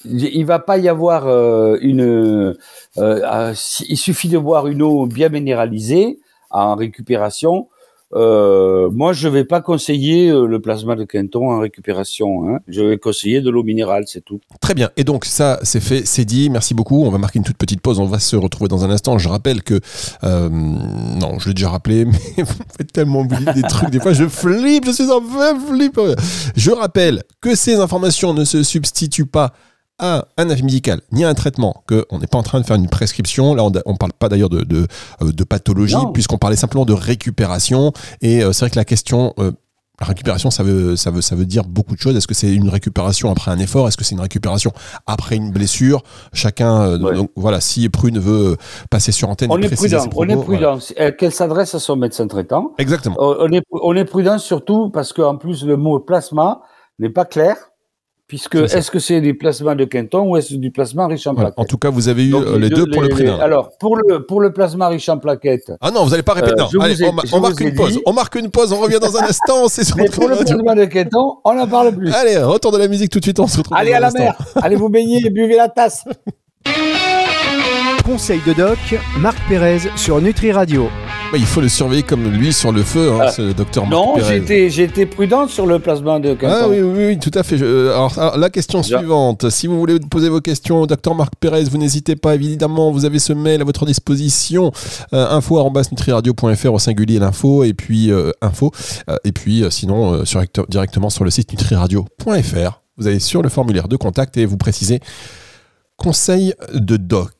il 0.05 0.45
va 0.45 0.59
pas 0.59 0.77
y 0.77 0.87
avoir 0.87 1.27
euh, 1.27 1.77
une. 1.81 2.55
Euh, 2.97 3.53
il 3.87 3.97
suffit 3.97 4.29
de 4.29 4.37
boire 4.37 4.67
une 4.67 4.81
eau 4.81 5.05
bien 5.07 5.29
minéralisée 5.29 6.19
en 6.51 6.75
récupération 6.75 7.67
euh, 8.13 8.89
moi, 8.91 9.13
je 9.13 9.27
vais 9.27 9.43
pas 9.43 9.61
conseiller 9.61 10.29
euh, 10.29 10.45
le 10.45 10.61
plasma 10.61 10.95
de 10.95 11.03
Quinton 11.03 11.49
en 11.51 11.59
récupération. 11.59 12.47
Hein. 12.47 12.59
Je 12.67 12.81
vais 12.81 12.97
conseiller 12.97 13.41
de 13.41 13.49
l'eau 13.49 13.63
minérale, 13.63 14.03
c'est 14.07 14.23
tout. 14.23 14.39
Très 14.61 14.73
bien. 14.73 14.89
Et 14.95 15.03
donc, 15.03 15.25
ça, 15.25 15.59
c'est 15.63 15.79
fait, 15.79 16.05
c'est 16.05 16.25
dit. 16.25 16.49
Merci 16.49 16.73
beaucoup. 16.73 17.03
On 17.03 17.09
va 17.09 17.17
marquer 17.17 17.39
une 17.39 17.45
toute 17.45 17.57
petite 17.57 17.81
pause. 17.81 17.99
On 17.99 18.05
va 18.05 18.19
se 18.19 18.35
retrouver 18.35 18.67
dans 18.67 18.85
un 18.85 18.89
instant. 18.89 19.17
Je 19.17 19.27
rappelle 19.27 19.63
que. 19.63 19.79
Euh, 20.23 20.49
non, 20.49 21.39
je 21.39 21.47
l'ai 21.47 21.53
déjà 21.55 21.69
rappelé, 21.69 22.05
mais 22.37 22.43
vous 22.43 22.53
faites 22.77 22.93
tellement 22.93 23.21
oublier 23.21 23.53
des 23.53 23.63
trucs. 23.63 23.89
Des 23.89 23.99
fois, 23.99 24.13
je 24.13 24.27
flippe. 24.27 24.85
Je 24.85 24.91
suis 24.91 25.09
en 25.09 25.21
flip. 25.59 25.99
Je 26.55 26.71
rappelle 26.71 27.23
que 27.41 27.55
ces 27.55 27.75
informations 27.75 28.33
ne 28.33 28.45
se 28.45 28.63
substituent 28.63 29.25
pas 29.25 29.53
à 29.99 30.25
un 30.37 30.49
avis 30.49 30.63
médical 30.63 31.01
ni 31.11 31.23
un 31.23 31.33
traitement, 31.33 31.83
qu'on 31.87 32.19
n'est 32.19 32.27
pas 32.27 32.37
en 32.37 32.43
train 32.43 32.59
de 32.59 32.65
faire 32.65 32.75
une 32.75 32.89
prescription. 32.89 33.55
Là, 33.55 33.63
on 33.63 33.69
ne 33.69 33.97
parle 33.97 34.13
pas 34.13 34.29
d'ailleurs 34.29 34.49
de, 34.49 34.61
de, 34.61 34.87
euh, 35.21 35.31
de 35.31 35.43
pathologie, 35.43 35.95
puisqu'on 36.13 36.37
parlait 36.37 36.55
simplement 36.55 36.85
de 36.85 36.93
récupération. 36.93 37.93
Et 38.21 38.43
euh, 38.43 38.51
c'est 38.51 38.65
vrai 38.65 38.69
que 38.71 38.75
la 38.75 38.85
question, 38.85 39.33
euh, 39.39 39.51
la 40.01 40.07
récupération, 40.07 40.51
ça 40.51 40.63
veut, 40.63 40.97
ça, 40.97 41.11
veut, 41.11 41.21
ça 41.21 41.35
veut 41.35 41.45
dire 41.45 41.63
beaucoup 41.63 41.95
de 41.95 41.99
choses. 41.99 42.17
Est-ce 42.17 42.27
que 42.27 42.33
c'est 42.33 42.53
une 42.53 42.67
récupération 42.67 43.31
après 43.31 43.51
un 43.51 43.59
effort? 43.59 43.87
Est-ce 43.87 43.95
que 43.95 44.03
c'est 44.03 44.15
une 44.15 44.21
récupération 44.21 44.73
après 45.07 45.37
une 45.37 45.51
blessure? 45.51 46.03
Chacun, 46.33 46.97
donc, 46.97 47.31
voilà, 47.37 47.61
si 47.61 47.87
Prune 47.87 48.19
veut 48.19 48.57
passer 48.89 49.13
sur 49.13 49.29
antenne, 49.29 49.49
on 49.51 49.61
est 49.61 49.73
prudent. 49.73 50.05
on 50.13 50.27
est 50.27 50.35
prudent. 50.35 50.79
Qu'elle 51.17 51.31
s'adresse 51.31 51.73
à 51.75 51.79
son 51.79 51.95
médecin 51.95 52.27
traitant. 52.27 52.73
Exactement. 52.77 53.15
On 53.19 53.49
est, 53.53 53.63
on 53.71 53.95
est 53.95 54.03
prudent 54.05 54.37
surtout 54.39 54.89
parce 54.89 55.13
qu'en 55.13 55.37
plus, 55.37 55.63
le 55.63 55.77
mot 55.77 56.01
plasma 56.01 56.61
n'est 56.99 57.09
pas 57.09 57.23
clair. 57.23 57.55
Puisque 58.27 58.55
est-ce 58.55 58.89
que 58.89 58.97
c'est 58.97 59.21
du 59.21 59.37
plasma 59.37 59.75
de 59.75 59.85
Quinton 59.85 60.27
ou 60.27 60.35
est-ce 60.35 60.55
du 60.55 60.71
plasma 60.71 61.05
riche 61.05 61.27
en 61.27 61.35
plaquettes 61.35 61.59
En 61.59 61.65
tout 61.65 61.77
cas, 61.77 61.91
vous 61.91 62.09
avez 62.09 62.25
eu 62.25 62.33
euh, 62.33 62.57
les 62.57 62.69
deux 62.69 62.87
pour 62.87 63.03
le 63.03 63.09
prix 63.09 63.27
Alors, 63.27 63.77
pour 63.77 63.95
le, 63.95 64.25
pour 64.25 64.41
le 64.41 64.51
plasma 64.51 64.87
riche 64.87 65.07
en 65.09 65.19
plaquettes. 65.19 65.71
Ah 65.79 65.91
non, 65.91 66.03
vous 66.03 66.09
n'allez 66.09 66.23
pas 66.23 66.33
répéter. 66.33 66.59
Euh, 66.59 66.79
Allez, 66.81 66.95
on, 67.05 67.39
marque 67.39 67.59
une 67.59 67.75
pause. 67.75 68.01
On 68.07 68.13
marque 68.13 68.35
une 68.35 68.49
pause, 68.49 68.73
on 68.73 68.79
revient 68.79 68.97
dans 68.99 69.15
un 69.15 69.25
instant. 69.25 69.67
C'est 69.67 69.83
sur 69.83 69.95
pour 70.11 70.27
le 70.27 70.37
plasma 70.37 70.73
de 70.73 70.85
Quinton, 70.85 71.37
on 71.43 71.53
n'en 71.53 71.67
parle 71.67 71.95
plus. 71.95 72.11
Allez, 72.13 72.37
retour 72.37 72.71
de 72.71 72.79
la 72.79 72.87
musique 72.87 73.11
tout 73.11 73.19
de 73.19 73.25
suite, 73.25 73.39
on 73.39 73.47
se 73.47 73.57
retrouve. 73.57 73.77
Allez 73.77 73.93
à 73.93 73.99
la 73.99 74.09
mer, 74.09 74.35
allez 74.55 74.75
vous 74.75 74.89
baigner 74.89 75.23
et 75.23 75.29
buvez 75.29 75.57
la 75.57 75.69
tasse. 75.69 76.03
Conseil 78.05 78.39
de 78.45 78.53
doc, 78.53 78.77
Marc 79.17 79.35
Pérez 79.49 79.79
sur 79.95 80.21
Nutri 80.21 80.51
Radio. 80.51 80.89
il 81.33 81.43
faut 81.43 81.59
le 81.59 81.67
surveiller 81.67 82.03
comme 82.03 82.31
lui 82.31 82.53
sur 82.53 82.71
le 82.71 82.83
feu, 82.83 83.11
hein, 83.11 83.21
ah. 83.23 83.31
ce 83.31 83.51
docteur 83.51 83.87
Marc 83.87 83.93
Non, 83.93 84.15
j'ai 84.19 84.83
été 84.83 85.05
prudent 85.07 85.47
sur 85.47 85.65
le 85.65 85.79
plasma 85.79 86.19
de 86.19 86.35
Quinton. 86.35 86.55
Ah 86.55 86.67
oui, 86.69 86.81
oui, 86.81 87.05
oui, 87.07 87.17
tout 87.17 87.31
à 87.33 87.41
fait. 87.41 87.59
Euh, 87.59 87.95
alors, 87.95 88.37
la 88.37 88.51
question 88.51 88.83
suivante, 88.83 89.49
si 89.49 89.65
vous 89.65 89.79
voulez 89.79 89.99
poser 89.99 90.29
vos 90.29 90.39
questions 90.39 90.81
au 90.81 90.87
docteur 90.87 91.15
Marc 91.15 91.33
Pérez, 91.39 91.63
vous 91.63 91.79
n'hésitez 91.79 92.15
pas, 92.15 92.35
évidemment, 92.35 92.91
vous 92.91 93.05
avez 93.05 93.17
ce 93.17 93.33
mail 93.33 93.61
à 93.61 93.63
votre 93.63 93.87
disposition, 93.87 94.71
euh, 95.13 95.27
info.nutriradio.fr 95.31 96.73
au 96.73 96.79
singulier 96.79 97.17
l'info, 97.17 97.63
et 97.63 97.73
puis 97.73 98.11
euh, 98.11 98.29
info, 98.43 98.71
euh, 99.09 99.17
et 99.23 99.31
puis 99.31 99.63
sinon 99.71 100.23
sur, 100.25 100.43
directement 100.69 101.09
sur 101.09 101.23
le 101.23 101.31
site 101.31 101.51
nutriradio.fr. 101.51 102.81
Vous 102.97 103.07
allez 103.07 103.19
sur 103.19 103.41
le 103.41 103.49
formulaire 103.49 103.87
de 103.87 103.97
contact 103.97 104.37
et 104.37 104.45
vous 104.45 104.57
précisez 104.57 104.99
conseil 105.97 106.53
de 106.71 106.97
doc. 106.97 107.31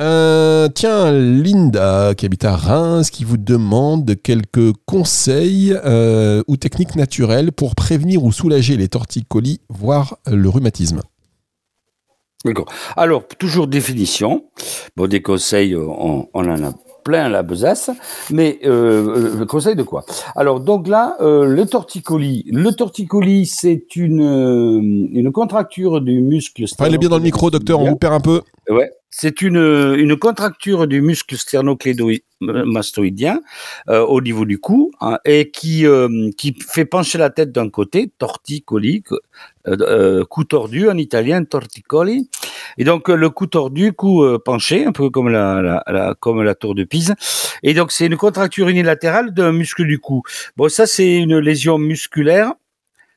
Euh, 0.00 0.68
tiens, 0.74 1.12
Linda, 1.12 2.14
qui 2.16 2.26
habite 2.26 2.44
à 2.44 2.56
Reims, 2.56 3.10
qui 3.10 3.22
vous 3.22 3.36
demande 3.36 4.16
quelques 4.20 4.72
conseils 4.86 5.72
euh, 5.84 6.42
ou 6.48 6.56
techniques 6.56 6.96
naturelles 6.96 7.52
pour 7.52 7.76
prévenir 7.76 8.24
ou 8.24 8.32
soulager 8.32 8.76
les 8.76 8.88
torticolis, 8.88 9.60
voire 9.68 10.16
le 10.26 10.48
rhumatisme. 10.48 11.00
D'accord. 12.44 12.66
Alors, 12.96 13.22
toujours 13.38 13.68
définition. 13.68 14.44
Bon, 14.96 15.06
des 15.06 15.22
conseils, 15.22 15.76
on, 15.76 16.28
on 16.34 16.48
en 16.48 16.64
a 16.64 16.72
plein 17.04 17.28
la 17.28 17.42
besace, 17.42 17.90
mais 18.30 18.58
euh, 18.64 19.36
le 19.38 19.44
conseil 19.46 19.76
de 19.76 19.82
quoi? 19.82 20.04
Alors 20.34 20.60
donc 20.60 20.88
là, 20.88 21.16
euh, 21.20 21.44
le 21.44 21.66
torticolis, 21.66 22.46
le 22.50 22.72
torticolis, 22.72 23.46
c'est 23.46 23.94
une 23.94 25.10
une 25.12 25.30
contracture 25.30 26.00
du 26.00 26.22
muscle. 26.22 26.64
Parlez 26.78 26.96
bien 26.96 27.10
dans 27.10 27.18
le 27.18 27.22
micro, 27.22 27.50
docteur, 27.50 27.78
on 27.78 27.90
vous 27.90 27.96
perd 27.96 28.14
un 28.14 28.20
peu. 28.20 28.40
Ouais, 28.70 28.90
c'est 29.16 29.42
une, 29.42 29.94
une 29.96 30.16
contracture 30.16 30.88
du 30.88 31.00
muscle 31.00 31.36
sternoclédomastoïdien 31.36 33.42
euh, 33.88 34.04
au 34.04 34.20
niveau 34.20 34.44
du 34.44 34.58
cou 34.58 34.90
hein, 35.00 35.20
et 35.24 35.52
qui, 35.52 35.86
euh, 35.86 36.30
qui 36.36 36.56
fait 36.68 36.84
pencher 36.84 37.18
la 37.18 37.30
tête 37.30 37.52
d'un 37.52 37.70
côté, 37.70 38.10
torticoli, 38.18 39.04
euh, 39.68 39.76
euh, 39.80 40.24
cou 40.24 40.42
tordu 40.42 40.88
en 40.88 40.98
italien, 40.98 41.44
torticoli. 41.44 42.28
Et 42.76 42.82
donc 42.82 43.08
le 43.08 43.30
cou 43.30 43.46
tordu, 43.46 43.92
cou 43.92 44.26
penché, 44.44 44.84
un 44.84 44.90
peu 44.90 45.10
comme 45.10 45.28
la, 45.28 45.62
la, 45.62 45.84
la, 45.86 46.16
comme 46.18 46.42
la 46.42 46.56
tour 46.56 46.74
de 46.74 46.82
Pise. 46.82 47.14
Et 47.62 47.72
donc 47.72 47.92
c'est 47.92 48.06
une 48.06 48.16
contracture 48.16 48.68
unilatérale 48.68 49.32
d'un 49.32 49.52
muscle 49.52 49.86
du 49.86 50.00
cou. 50.00 50.22
Bon, 50.56 50.68
ça 50.68 50.88
c'est 50.88 51.18
une 51.18 51.38
lésion 51.38 51.78
musculaire 51.78 52.54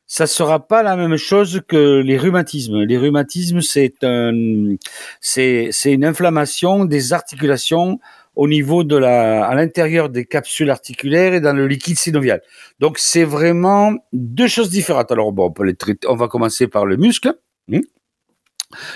ça 0.07 0.25
sera 0.25 0.65
pas 0.65 0.83
la 0.83 0.95
même 0.95 1.17
chose 1.17 1.61
que 1.67 1.99
les 1.99 2.17
rhumatismes. 2.17 2.83
Les 2.83 2.97
rhumatismes, 2.97 3.61
c'est 3.61 4.03
un, 4.03 4.75
c'est, 5.19 5.67
c'est 5.71 5.91
une 5.91 6.05
inflammation 6.05 6.85
des 6.85 7.11
articulations 7.11 7.99
au 8.35 8.47
niveau 8.47 8.83
de 8.85 8.95
la, 8.95 9.45
à 9.45 9.55
l'intérieur 9.55 10.09
des 10.09 10.23
capsules 10.23 10.69
articulaires 10.69 11.33
et 11.33 11.41
dans 11.41 11.53
le 11.53 11.67
liquide 11.67 11.97
synovial. 11.97 12.41
Donc, 12.79 12.99
c'est 12.99 13.25
vraiment 13.25 13.95
deux 14.13 14.47
choses 14.47 14.69
différentes. 14.69 15.11
Alors, 15.11 15.33
bon, 15.33 15.47
on 15.47 15.51
peut 15.51 15.65
les 15.65 15.75
traiter, 15.75 16.07
on 16.07 16.15
va 16.15 16.27
commencer 16.27 16.67
par 16.67 16.85
le 16.85 16.95
muscle. 16.97 17.33
Hmm. 17.67 17.81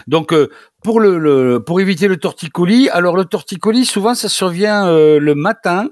Donc, 0.08 0.32
euh, 0.32 0.50
pour 0.84 1.00
le, 1.00 1.18
le, 1.18 1.62
pour 1.62 1.82
éviter 1.82 2.08
le 2.08 2.18
torticolis, 2.18 2.90
alors 2.90 3.18
le 3.18 3.26
torticolis, 3.26 3.86
souvent, 3.86 4.16
ça 4.16 4.30
survient 4.30 4.88
euh, 4.88 5.20
le 5.20 5.36
matin 5.36 5.90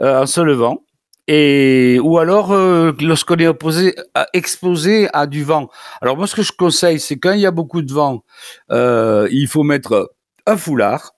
euh, 0.00 0.22
en 0.22 0.26
se 0.26 0.40
levant 0.40 0.83
et 1.26 1.98
ou 2.02 2.18
alors 2.18 2.52
euh, 2.52 2.92
lorsqu'on 3.00 3.36
est 3.36 3.48
exposé 4.32 5.08
à 5.12 5.26
du 5.26 5.44
vent. 5.44 5.68
Alors 6.00 6.16
moi 6.16 6.26
ce 6.26 6.34
que 6.34 6.42
je 6.42 6.52
conseille 6.52 7.00
c'est 7.00 7.18
quand 7.18 7.32
il 7.32 7.40
y 7.40 7.46
a 7.46 7.50
beaucoup 7.50 7.82
de 7.82 7.92
vent, 7.92 8.24
euh, 8.70 9.28
il 9.30 9.48
faut 9.48 9.62
mettre 9.62 10.12
un 10.46 10.56
foulard 10.56 11.13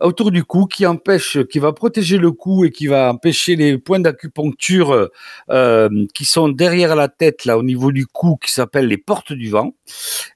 autour 0.00 0.30
du 0.30 0.44
cou 0.44 0.66
qui 0.66 0.86
empêche, 0.86 1.38
qui 1.50 1.58
va 1.58 1.72
protéger 1.72 2.18
le 2.18 2.32
cou 2.32 2.64
et 2.64 2.70
qui 2.70 2.86
va 2.86 3.12
empêcher 3.12 3.56
les 3.56 3.78
points 3.78 4.00
d'acupuncture 4.00 5.10
euh, 5.50 5.88
qui 6.14 6.24
sont 6.24 6.48
derrière 6.48 6.96
la 6.96 7.08
tête, 7.08 7.44
là 7.44 7.58
au 7.58 7.62
niveau 7.62 7.92
du 7.92 8.06
cou, 8.06 8.36
qui 8.36 8.52
s'appellent 8.52 8.88
les 8.88 8.98
portes 8.98 9.32
du 9.32 9.50
vent, 9.50 9.74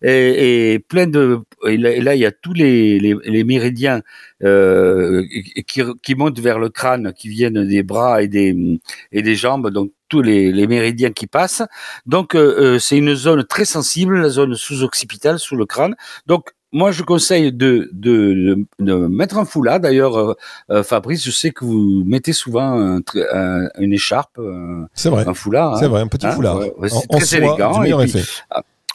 et, 0.02 0.84
plein 0.88 1.06
de, 1.06 1.40
et 1.66 1.76
là, 1.76 2.14
il 2.14 2.20
y 2.20 2.26
a 2.26 2.32
tous 2.32 2.52
les, 2.52 2.98
les, 3.00 3.16
les 3.24 3.44
méridiens 3.44 4.02
euh, 4.44 5.24
qui, 5.66 5.82
qui 6.02 6.14
montent 6.14 6.40
vers 6.40 6.58
le 6.58 6.68
crâne, 6.68 7.12
qui 7.12 7.28
viennent 7.28 7.66
des 7.66 7.82
bras 7.82 8.22
et 8.22 8.28
des 8.28 8.78
et 9.12 9.22
des 9.22 9.34
jambes, 9.34 9.70
donc 9.70 9.92
tous 10.08 10.22
les, 10.22 10.52
les, 10.52 10.66
méridiens 10.66 11.12
qui 11.12 11.26
passent. 11.26 11.62
Donc, 12.06 12.34
euh, 12.34 12.76
euh 12.76 12.78
c'est 12.78 12.96
une 12.96 13.14
zone 13.14 13.44
très 13.44 13.64
sensible, 13.64 14.20
la 14.20 14.28
zone 14.28 14.54
sous-occipitale, 14.54 15.38
sous 15.38 15.56
le 15.56 15.66
crâne. 15.66 15.96
Donc, 16.26 16.50
moi, 16.72 16.90
je 16.90 17.02
conseille 17.02 17.52
de, 17.52 17.88
de, 17.92 18.66
de, 18.78 18.94
mettre 18.94 19.38
un 19.38 19.44
foulard. 19.44 19.80
D'ailleurs, 19.80 20.18
euh, 20.18 20.34
euh, 20.70 20.82
Fabrice, 20.82 21.24
je 21.24 21.30
sais 21.30 21.50
que 21.50 21.64
vous 21.64 22.04
mettez 22.06 22.32
souvent 22.32 22.78
un, 22.78 23.00
un, 23.32 23.68
une 23.78 23.92
écharpe, 23.92 24.38
un, 24.38 24.86
vrai. 25.10 25.26
un 25.26 25.34
foulard. 25.34 25.78
C'est 25.78 25.86
hein. 25.86 25.88
vrai, 25.88 26.00
un 26.02 26.08
petit 26.08 26.26
hein 26.26 26.32
foulard. 26.32 26.58
Ouais, 26.58 26.88
c'est 26.88 27.08
très 27.08 27.36
élégant. 27.36 27.82
Et 27.82 28.06
puis, 28.06 28.22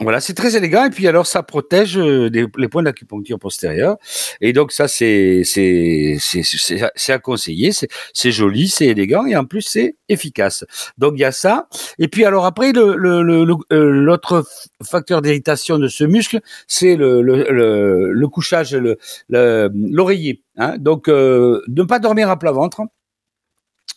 voilà, 0.04 0.20
c'est 0.20 0.34
très 0.34 0.56
élégant 0.56 0.86
et 0.86 0.90
puis 0.90 1.08
alors 1.08 1.26
ça 1.26 1.44
protège 1.44 1.98
euh, 1.98 2.30
les 2.30 2.68
points 2.68 2.84
d'acupuncture 2.84 3.40
postérieurs 3.40 3.98
et 4.42 4.54
donc 4.54 4.72
ça 4.72 4.88
c'est 4.88 5.44
à 7.08 7.20
conseiller, 7.20 7.72
c'est 7.72 8.32
joli, 8.32 8.68
c'est 8.68 8.88
élégant 8.88 9.26
et 9.26 9.36
en 9.36 9.46
plus 9.46 9.62
c'est 9.62 9.98
efficace. 10.10 10.66
Donc 10.98 11.14
il 11.16 11.22
y 11.22 11.26
a 11.26 11.32
ça 11.32 11.68
et 12.00 12.08
puis 12.08 12.26
alors 12.26 12.46
après 12.46 12.72
le 12.72 12.96
l'autre 12.96 13.66
le, 13.70 14.44
le, 14.80 14.86
facteur 14.86 15.22
d'irritation 15.22 15.80
de 15.80 15.88
ce 15.88 16.04
muscle 16.04 16.40
c'est 16.68 16.96
le, 16.96 17.22
le, 17.22 18.12
le, 18.12 18.28
couchage 18.28 18.78
l'oreiller. 19.30 20.44
Hein. 20.58 20.78
Donc 20.78 21.08
euh, 21.08 21.62
ne 21.68 21.84
pas 21.84 22.00
dormir 22.00 22.30
à 22.30 22.38
plat 22.38 22.52
ventre 22.52 22.82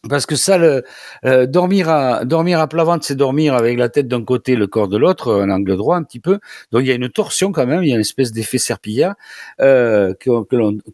parce 0.09 0.27
que 0.27 0.37
ça, 0.37 0.59
le, 0.59 0.85
euh, 1.25 1.47
dormir 1.47 1.89
à 1.89 2.25
dormir 2.25 2.61
à 2.61 2.67
plat 2.67 2.85
ventre, 2.85 3.05
c'est 3.05 3.15
dormir 3.17 3.55
avec 3.55 3.79
la 3.79 3.89
tête 3.89 4.09
d'un 4.09 4.25
côté, 4.25 4.57
le 4.57 4.67
corps 4.67 4.89
de 4.89 4.97
l'autre, 4.97 5.33
un 5.33 5.51
angle 5.51 5.77
droit 5.77 5.97
un 5.97 6.03
petit 6.03 6.21
peu. 6.21 6.39
Donc 6.73 6.83
il 6.83 6.89
y 6.89 6.93
a 6.93 6.95
une 6.95 7.09
torsion 7.09 7.53
quand 7.53 7.67
même, 7.67 7.83
il 7.83 7.89
y 7.89 7.93
a 7.93 7.95
une 7.95 8.01
espèce 8.01 8.33
d'effet 8.33 8.59
serpillière 8.59 9.15
euh, 9.61 10.15
que, 10.19 10.45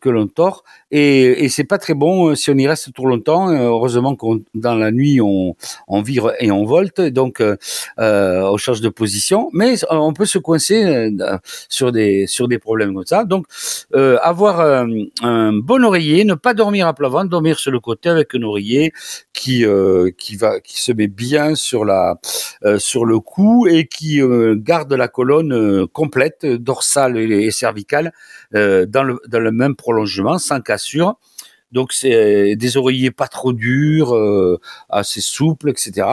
que 0.01 0.11
l'on 0.11 0.27
tord, 0.27 0.65
et, 0.91 1.45
et 1.45 1.49
c'est 1.49 1.65
pas 1.65 1.79
très 1.79 1.95
bon 1.95 2.31
euh, 2.31 2.35
si 2.35 2.51
on 2.51 2.55
y 2.55 2.67
reste 2.67 2.93
trop 2.95 3.07
longtemps. 3.07 3.51
Euh, 3.51 3.69
heureusement 3.69 4.17
qu'on 4.17 4.41
dans 4.55 4.75
la 4.75 4.91
nuit 4.91 5.21
on 5.21 5.55
on 5.89 6.03
vire 6.03 6.33
et 6.39 6.51
on 6.51 6.65
volte, 6.65 7.01
donc 7.01 7.41
euh, 7.41 7.57
on 7.99 8.57
change 8.57 8.81
de 8.81 8.89
position, 8.89 9.51
mais 9.53 9.75
on 9.91 10.13
peut 10.13 10.27
se 10.27 10.39
coincer 10.39 11.11
sur 11.69 11.93
des 11.93 12.27
sur 12.27 12.49
des 12.49 12.59
problèmes 12.59 12.95
comme 12.95 13.07
ça. 13.07 13.25
Donc 13.25 13.47
avoir 14.23 14.61
un, 14.61 14.89
un 15.23 15.53
bon 15.53 15.85
oreiller, 15.85 16.25
ne 16.25 16.35
pas 16.35 16.55
dormir 16.55 16.87
à 16.87 16.95
plat 16.95 17.09
ventre, 17.09 17.29
dormir 17.31 17.59
sur 17.59 17.71
le 17.71 17.81
côté 17.81 18.09
avec 18.09 18.35
un 18.35 18.43
oreiller 18.43 18.93
qui 19.33 19.65
euh, 19.65 20.11
qui 20.17 20.37
va 20.37 20.61
qui 20.61 20.81
se 20.81 20.93
met 20.93 21.09
bien 21.09 21.55
sur 21.55 21.85
la 21.85 22.19
euh, 22.65 22.79
sur 22.79 23.05
le 23.05 23.19
cou 23.19 23.67
et 23.67 23.87
qui 23.87 24.21
euh, 24.21 24.55
garde 24.57 24.93
la 24.93 25.09
colonne 25.09 25.87
complète 25.89 26.47
dorsale 26.47 27.17
et, 27.17 27.51
cervicale 27.51 28.13
dans 28.53 29.03
le 29.03 29.21
dans 29.29 29.41
le 29.41 29.53
même 29.53 29.77
prolongement 29.77 30.39
sans 30.39 30.61
cassure. 30.61 31.19
Donc 31.73 31.93
c'est 31.93 32.55
des 32.55 32.77
oreillers 32.77 33.11
pas 33.11 33.29
trop 33.29 33.55
durs, 33.55 34.15
assez 34.91 35.23
souples, 35.23 35.71
etc. 35.71 36.07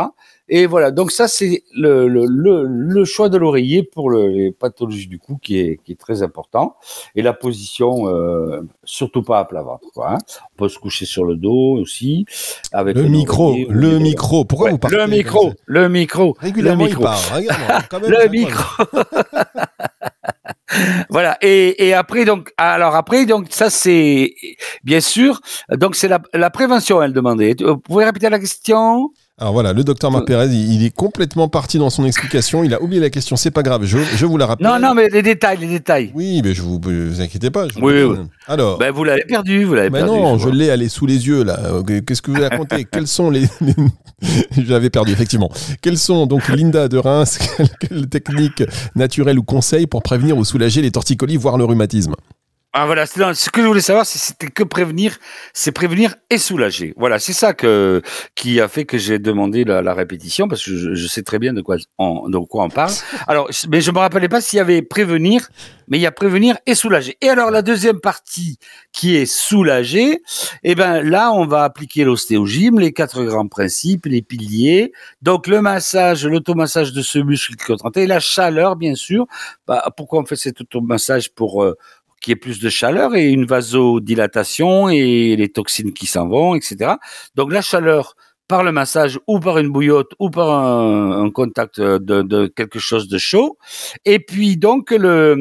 Et 0.51 0.65
voilà, 0.65 0.89
donc 0.89 1.11
ça 1.11 1.27
c'est 1.27 1.63
le, 1.75 2.07
le, 2.07 2.25
le, 2.25 2.65
le, 2.65 3.05
choix 3.05 3.29
de 3.29 3.37
l'oreiller 3.37 3.83
pour 3.83 4.09
le, 4.09 4.27
les 4.27 4.51
pathologies 4.51 5.07
du 5.07 5.19
cou 5.19 5.37
qui 5.37 5.59
est, 5.59 5.79
qui 5.83 5.91
est 5.91 5.99
très 5.99 6.23
important. 6.23 6.75
Et 7.15 7.21
la 7.21 7.33
position, 7.33 8.07
euh, 8.07 8.61
surtout 8.83 9.21
pas 9.21 9.39
à 9.39 9.45
plat 9.45 9.61
ventre. 9.61 9.87
Quoi, 9.93 10.13
hein. 10.13 10.17
On 10.55 10.57
peut 10.57 10.69
se 10.69 10.79
coucher 10.79 11.05
sur 11.05 11.23
le 11.23 11.35
dos 11.35 11.77
aussi. 11.79 12.25
Avec 12.71 12.95
le 12.95 13.03
micro, 13.03 13.55
le 13.69 13.99
micro. 13.99 14.43
Pourquoi 14.43 14.65
ouais, 14.65 14.71
vous 14.71 14.79
parlez 14.79 14.97
Le 14.97 15.05
micro, 15.07 15.53
le 15.65 15.87
micro. 15.87 16.35
Régulièrement 16.39 16.83
le 16.83 16.89
micro. 16.89 17.01
il 17.01 17.05
part. 17.05 17.35
Regarde, 17.35 17.83
quand 17.87 17.99
même, 17.99 18.11
le 18.23 18.29
micro. 18.29 18.83
voilà. 21.11 21.37
Et, 21.41 21.87
et 21.87 21.93
après 21.93 22.25
donc, 22.25 22.51
alors 22.57 22.95
après 22.95 23.27
donc 23.27 23.47
ça 23.51 23.69
c'est 23.69 24.33
bien 24.83 24.99
sûr. 24.99 25.41
Donc 25.77 25.95
c'est 25.95 26.07
la, 26.07 26.19
la 26.33 26.49
prévention. 26.49 27.03
Elle 27.03 27.13
demandait. 27.13 27.55
Vous 27.59 27.77
pouvez 27.77 28.05
répéter 28.05 28.29
la 28.29 28.39
question? 28.39 29.11
Alors 29.39 29.53
voilà, 29.53 29.71
le 29.71 29.85
docteur 29.85 30.11
Marc 30.11 30.27
Pérez, 30.27 30.47
il, 30.47 30.83
est 30.83 30.93
complètement 30.93 31.47
parti 31.47 31.77
dans 31.77 31.89
son 31.89 32.03
explication. 32.03 32.65
Il 32.65 32.73
a 32.73 32.81
oublié 32.81 32.99
la 33.01 33.09
question, 33.09 33.37
c'est 33.37 33.51
pas 33.51 33.63
grave, 33.63 33.85
je, 33.85 33.97
je, 33.97 34.25
vous 34.25 34.37
la 34.37 34.45
rappelle. 34.45 34.67
Non, 34.67 34.79
non, 34.79 34.93
mais 34.93 35.07
les 35.07 35.21
détails, 35.21 35.57
les 35.59 35.67
détails. 35.67 36.11
Oui, 36.13 36.41
mais 36.43 36.53
je 36.53 36.61
vous, 36.61 36.77
vous 36.83 37.21
inquiétez 37.21 37.49
pas. 37.49 37.69
Je 37.69 37.79
oui, 37.79 38.03
oui. 38.03 38.17
Alors. 38.47 38.77
Ben, 38.79 38.91
vous 38.91 39.05
l'avez 39.05 39.23
perdu, 39.23 39.63
vous 39.63 39.75
l'avez 39.75 39.89
ben 39.89 40.05
perdu. 40.05 40.19
non, 40.19 40.37
je, 40.37 40.49
je 40.49 40.53
l'ai 40.53 40.69
allé 40.69 40.89
sous 40.89 41.05
les 41.05 41.25
yeux 41.25 41.45
là. 41.45 41.57
Qu'est-ce 42.05 42.21
que 42.21 42.31
vous 42.31 42.41
racontez? 42.41 42.83
Quels 42.91 43.07
sont 43.07 43.29
les, 43.29 43.45
je 44.21 44.69
l'avais 44.69 44.89
perdu 44.89 45.13
effectivement. 45.13 45.49
Quelles 45.81 45.97
sont 45.97 46.25
donc 46.25 46.49
Linda 46.49 46.89
de 46.89 46.97
Reims? 46.97 47.39
Quelles, 47.57 47.69
quelles 47.79 48.09
techniques 48.09 48.63
naturelles 48.95 49.39
ou 49.39 49.43
conseils 49.43 49.87
pour 49.87 50.03
prévenir 50.03 50.37
ou 50.37 50.43
soulager 50.43 50.81
les 50.81 50.91
torticolis, 50.91 51.37
voire 51.37 51.57
le 51.57 51.63
rhumatisme? 51.63 52.15
Ah 52.71 52.85
voilà, 52.85 53.07
ce 53.07 53.49
que 53.49 53.63
je 53.63 53.65
voulais 53.65 53.81
savoir, 53.81 54.05
c'était 54.05 54.51
que 54.51 54.61
prévenir, 54.61 55.17
c'est 55.53 55.71
prévenir 55.71 56.13
et 56.29 56.37
soulager. 56.37 56.93
Voilà, 56.97 57.17
c'est 57.17 57.33
ça 57.33 57.55
que 57.55 58.03
qui 58.35 58.61
a 58.61 58.67
fait 58.67 58.85
que 58.85 58.99
j'ai 58.99 59.17
demandé 59.17 59.63
la, 59.63 59.93
répétition 59.95 60.47
parce 60.47 60.63
que 60.63 60.93
je, 60.93 61.07
sais 61.07 61.23
très 61.23 61.39
bien 61.39 61.51
de 61.53 61.61
quoi 61.61 61.77
on, 61.97 62.29
de 62.29 62.37
quoi 62.37 62.65
on 62.65 62.69
parle. 62.69 62.93
Alors, 63.27 63.49
mais 63.69 63.81
je 63.81 63.89
me 63.89 63.97
rappelais 63.97 64.29
pas 64.29 64.39
s'il 64.39 64.57
y 64.57 64.59
avait 64.59 64.83
prévenir, 64.83 65.49
mais 65.87 65.97
il 65.97 66.01
y 66.01 66.05
a 66.05 66.11
prévenir 66.11 66.59
et 66.67 66.75
soulager. 66.75 67.17
Et 67.21 67.29
alors 67.29 67.49
la 67.49 67.63
deuxième 67.63 67.99
partie 67.99 68.59
qui 68.91 69.15
est 69.15 69.25
soulager, 69.25 70.21
eh 70.61 70.75
ben 70.75 71.01
là 71.01 71.31
on 71.31 71.47
va 71.47 71.63
appliquer 71.63 72.03
l'ostéogyme, 72.03 72.79
les 72.79 72.93
quatre 72.93 73.23
grands 73.23 73.47
principes, 73.47 74.05
les 74.05 74.21
piliers. 74.21 74.93
Donc 75.23 75.47
le 75.47 75.63
massage, 75.63 76.23
l'automassage 76.23 76.93
de 76.93 77.01
ce 77.01 77.17
muscle 77.17 77.55
contracté, 77.65 78.03
et 78.03 78.07
la 78.07 78.19
chaleur 78.19 78.75
bien 78.75 78.93
sûr. 78.93 79.25
Bah, 79.65 79.91
pourquoi 79.97 80.19
on 80.19 80.25
fait 80.25 80.35
cet 80.35 80.61
automassage 80.61 81.31
pour 81.31 81.63
euh, 81.63 81.75
qui 82.21 82.31
est 82.31 82.35
plus 82.35 82.59
de 82.59 82.69
chaleur 82.69 83.15
et 83.15 83.29
une 83.29 83.45
vasodilatation 83.45 84.89
et 84.89 85.35
les 85.35 85.49
toxines 85.49 85.93
qui 85.93 86.07
s'en 86.07 86.27
vont, 86.27 86.55
etc. 86.55 86.93
Donc 87.35 87.51
la 87.51 87.61
chaleur 87.61 88.15
par 88.49 88.63
le 88.63 88.71
massage 88.71 89.19
ou 89.27 89.39
par 89.39 89.59
une 89.59 89.69
bouillotte 89.69 90.11
ou 90.17 90.31
par 90.31 90.49
un, 90.49 91.29
contact 91.29 91.79
de, 91.79 92.47
quelque 92.47 92.79
chose 92.79 93.07
de 93.07 93.19
chaud. 93.19 93.59
Et 94.05 94.19
puis 94.19 94.57
donc 94.57 94.89
le 94.89 95.35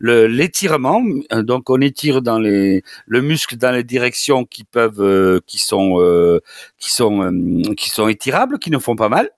le 0.00 0.26
l'étirement, 0.26 1.02
donc 1.30 1.70
on 1.70 1.80
étire 1.80 2.20
dans 2.20 2.40
les 2.40 2.82
le 3.06 3.22
muscle 3.22 3.56
dans 3.56 3.70
les 3.70 3.84
directions 3.84 4.44
qui 4.44 4.64
peuvent 4.64 5.00
euh, 5.00 5.38
qui 5.46 5.58
sont 5.58 6.00
euh, 6.00 6.40
qui 6.78 6.92
sont 6.92 7.22
euh, 7.22 7.74
qui 7.76 7.90
sont 7.90 8.08
étirables, 8.08 8.58
qui 8.58 8.70
ne 8.72 8.78
font 8.78 8.96
pas 8.96 9.08
mal. 9.08 9.30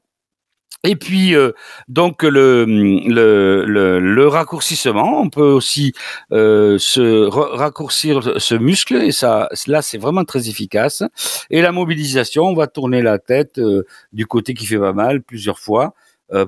Et 0.86 0.94
puis 0.94 1.34
euh, 1.34 1.52
donc 1.88 2.22
le, 2.22 4.26
raccourcissement, 4.28 5.20
on 5.20 5.30
peut 5.30 5.42
aussi 5.42 5.92
euh, 6.32 6.78
se 6.78 7.26
raccourcir 7.26 8.40
ce 8.40 8.54
muscle 8.54 8.96
et 8.96 9.12
ça 9.12 9.48
là 9.66 9.82
c'est 9.82 9.98
vraiment 9.98 10.24
très 10.24 10.48
efficace. 10.48 11.02
Et 11.50 11.60
la 11.60 11.72
mobilisation, 11.72 12.44
on 12.44 12.54
va 12.54 12.68
tourner 12.68 13.02
la 13.02 13.18
tête 13.18 13.58
euh, 13.58 13.84
du 14.12 14.26
côté 14.26 14.54
qui 14.54 14.66
fait 14.66 14.78
pas 14.78 14.92
mal 14.92 15.22
plusieurs 15.22 15.58
fois 15.58 15.94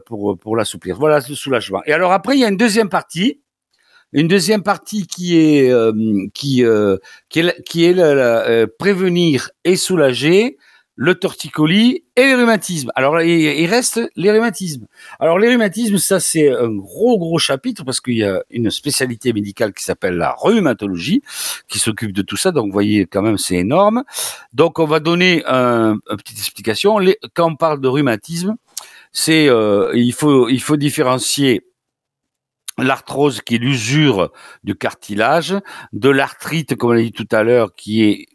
pour 0.07 0.39
pour 0.39 0.57
l'assouplir. 0.57 0.97
Voilà 0.97 1.21
le 1.29 1.35
soulagement. 1.35 1.83
Et 1.87 1.93
alors 1.93 2.13
après 2.13 2.37
il 2.37 2.41
y 2.41 2.45
a 2.45 2.49
une 2.49 2.57
deuxième 2.57 2.89
partie, 2.89 3.41
une 4.13 4.29
deuxième 4.29 4.63
partie 4.63 5.07
qui 5.07 5.37
est 5.37 5.73
qui 6.33 6.65
qui 7.29 7.85
est 7.85 7.93
la, 7.93 8.67
prévenir 8.79 9.51
et 9.65 9.77
soulager 9.77 10.57
le 11.01 11.15
torticolis 11.15 12.03
et 12.17 12.25
les 12.25 12.35
rhumatismes. 12.35 12.91
Alors, 12.97 13.23
il, 13.23 13.67
reste 13.67 14.01
les 14.17 14.33
rhumatismes. 14.33 14.89
Alors, 15.21 15.39
les 15.39 15.47
rhumatismes, 15.47 15.97
ça, 15.97 16.19
c'est 16.19 16.51
un 16.51 16.75
gros, 16.75 17.21
gros 17.21 17.39
chapitre 17.39 17.85
parce 17.85 18.01
qu'il 18.01 18.17
y 18.17 18.25
a 18.25 18.43
une 18.51 18.69
spécialité 18.69 19.33
médicale 19.33 19.73
qui 19.73 19.85
s'appelle 19.85 20.17
la 20.17 20.35
rhumatologie 20.37 21.23
qui 21.69 21.79
s'occupe 21.79 22.13
de 22.13 22.23
tout 22.23 22.37
ça. 22.37 22.51
Donc, 22.51 22.67
vous 22.67 22.73
voyez, 22.73 23.07
quand 23.07 23.23
même, 23.23 23.39
c'est 23.39 23.55
énorme. 23.55 24.03
Donc, 24.53 24.81
on 24.81 24.87
va 24.87 24.99
donner 24.99 25.45
un, 25.47 26.01
une 26.11 26.17
petite 26.17 26.39
explication. 26.39 26.99
quand 27.33 27.53
on 27.53 27.55
parle 27.55 27.81
de 27.81 27.87
rhumatisme, 27.87 28.57
c'est, 29.13 29.49
euh, 29.49 29.93
il 29.95 30.13
faut, 30.13 30.49
il 30.49 30.61
faut 30.61 30.77
différencier 30.77 31.65
l'arthrose 32.77 33.41
qui 33.41 33.55
est 33.55 33.59
l'usure 33.59 34.33
du 34.65 34.75
cartilage, 34.75 35.55
de 35.93 36.09
l'arthrite, 36.09 36.75
comme 36.75 36.91
on 36.91 36.95
l'a 36.95 37.03
dit 37.03 37.13
tout 37.13 37.29
à 37.31 37.45
l'heure, 37.45 37.77
qui 37.77 38.03
est 38.03 38.27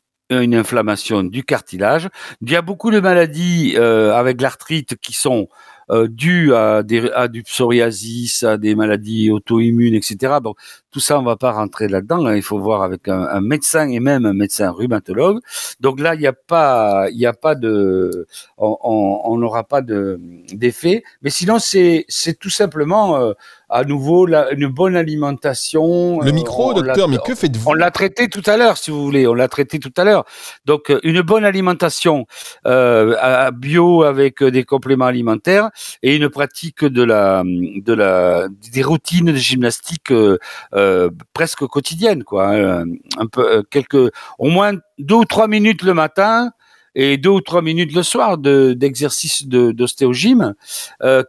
une 0.41 0.55
inflammation 0.55 1.23
du 1.23 1.43
cartilage. 1.43 2.09
Il 2.41 2.51
y 2.51 2.55
a 2.55 2.61
beaucoup 2.61 2.91
de 2.91 2.99
maladies 2.99 3.73
euh, 3.77 4.13
avec 4.13 4.41
l'arthrite 4.41 4.95
qui 4.97 5.13
sont 5.13 5.47
euh, 5.91 6.07
dues 6.07 6.53
à, 6.53 6.81
des, 6.83 7.09
à 7.11 7.27
du 7.27 7.43
psoriasis, 7.43 8.43
à 8.43 8.57
des 8.57 8.73
maladies 8.75 9.31
auto-immunes, 9.31 9.95
etc. 9.95 10.35
Donc 10.41 10.57
tout 10.91 10.99
ça, 10.99 11.19
on 11.19 11.23
va 11.23 11.35
pas 11.35 11.51
rentrer 11.51 11.87
là-dedans. 11.87 12.31
Il 12.31 12.41
faut 12.41 12.59
voir 12.59 12.83
avec 12.83 13.07
un, 13.07 13.41
médecin 13.41 13.89
et 13.89 13.99
même 13.99 14.25
un 14.25 14.33
médecin 14.33 14.71
rhumatologue. 14.71 15.39
Donc 15.81 15.99
là, 15.99 16.15
il 16.15 16.21
n'y 16.21 16.27
a 16.27 16.33
pas, 16.33 17.07
il 17.11 17.19
y 17.19 17.25
a 17.25 17.33
pas 17.33 17.55
de, 17.55 18.27
on 18.57 19.37
n'aura 19.37 19.63
pas 19.63 19.81
de 19.81 20.19
d'effet. 20.53 21.03
Mais 21.21 21.29
sinon, 21.29 21.59
c'est 21.59 22.05
c'est 22.07 22.39
tout 22.39 22.49
simplement 22.49 23.17
euh, 23.17 23.33
à 23.73 23.83
nouveau 23.83 24.27
la, 24.27 24.51
une 24.51 24.67
bonne 24.67 24.95
alimentation. 24.95 26.21
Le 26.21 26.31
micro, 26.31 26.71
euh, 26.71 26.81
docteur, 26.81 27.07
mais 27.07 27.17
que 27.17 27.33
faites-vous 27.33 27.71
On 27.71 27.73
l'a 27.73 27.89
traité 27.89 28.29
tout 28.29 28.43
à 28.45 28.55
l'heure, 28.55 28.77
si 28.77 28.91
vous 28.91 29.03
voulez. 29.03 29.27
On 29.27 29.33
l'a 29.33 29.47
traité 29.47 29.79
tout 29.79 29.91
à 29.97 30.03
l'heure. 30.03 30.25
Donc 30.65 30.91
euh, 30.91 30.99
une 31.03 31.21
bonne 31.21 31.43
alimentation 31.43 32.27
euh, 32.67 33.49
bio 33.51 34.03
avec 34.03 34.43
des 34.43 34.63
compléments 34.63 35.07
alimentaires 35.07 35.71
et 36.03 36.15
une 36.15 36.29
pratique 36.29 36.85
de 36.85 37.03
la 37.03 37.43
de 37.43 37.93
la 37.93 38.47
des 38.71 38.83
routines 38.83 39.31
de 39.31 39.35
gymnastique 39.35 40.11
euh, 40.11 41.09
presque 41.33 41.65
quotidiennes, 41.65 42.23
quoi. 42.23 42.49
Hein. 42.49 42.85
Un 43.17 43.25
peu 43.25 43.63
quelques 43.71 44.11
au 44.37 44.49
moins 44.49 44.73
deux 44.99 45.15
ou 45.15 45.25
trois 45.25 45.47
minutes 45.47 45.81
le 45.81 45.95
matin 45.95 46.51
et 46.93 47.17
deux 47.17 47.31
ou 47.31 47.41
trois 47.41 47.63
minutes 47.63 47.95
le 47.95 48.03
soir 48.03 48.37
d'exercice 48.37 49.47
de, 49.47 49.71
d'ostéogym 49.71 50.53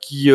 qui 0.02 0.30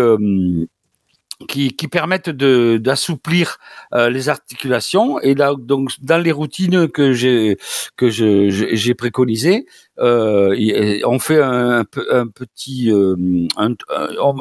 qui, 1.48 1.75
qui 1.75 1.88
permettent 1.88 2.29
d'assouplir 2.29 3.58
euh, 3.93 4.10
les 4.10 4.29
articulations. 4.29 5.19
Et 5.22 5.36
là 5.36 5.53
donc 5.58 5.91
dans 6.01 6.17
les 6.22 6.31
routines 6.31 6.89
que 6.89 7.13
j'ai 7.13 7.58
que 7.96 8.10
je 8.10 8.50
j'ai 8.50 8.93
préconisé 8.93 9.65
euh, 10.00 11.00
on 11.05 11.19
fait 11.19 11.41
un, 11.41 11.86
un 12.12 12.27
petit 12.27 12.91
euh, 12.91 13.15
on, 13.58 13.75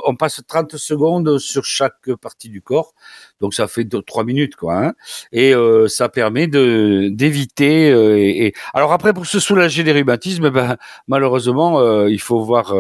on, 0.05 0.17
passe 0.17 0.43
30 0.47 0.77
secondes 0.77 1.39
sur 1.39 1.65
chaque 1.65 2.15
partie 2.21 2.49
du 2.49 2.63
corps 2.63 2.95
donc 3.41 3.55
ça 3.55 3.69
fait 3.69 3.85
deux, 3.85 4.03
trois 4.03 4.25
minutes 4.25 4.57
quoi 4.57 4.77
hein, 4.77 4.93
et 5.33 5.55
euh, 5.55 5.89
ça 5.89 6.09
permet 6.09 6.47
de 6.47 7.09
d'éviter 7.13 7.91
euh, 7.91 8.19
et, 8.19 8.53
alors 8.75 8.93
après 8.93 9.13
pour 9.13 9.27
se 9.27 9.41
soulager 9.41 9.85
des 9.85 9.93
rhumatismes 9.93 10.51
ben 10.51 10.77
malheureusement 11.07 12.07
il 12.07 12.21
faut 12.21 12.43
voir 12.43 12.75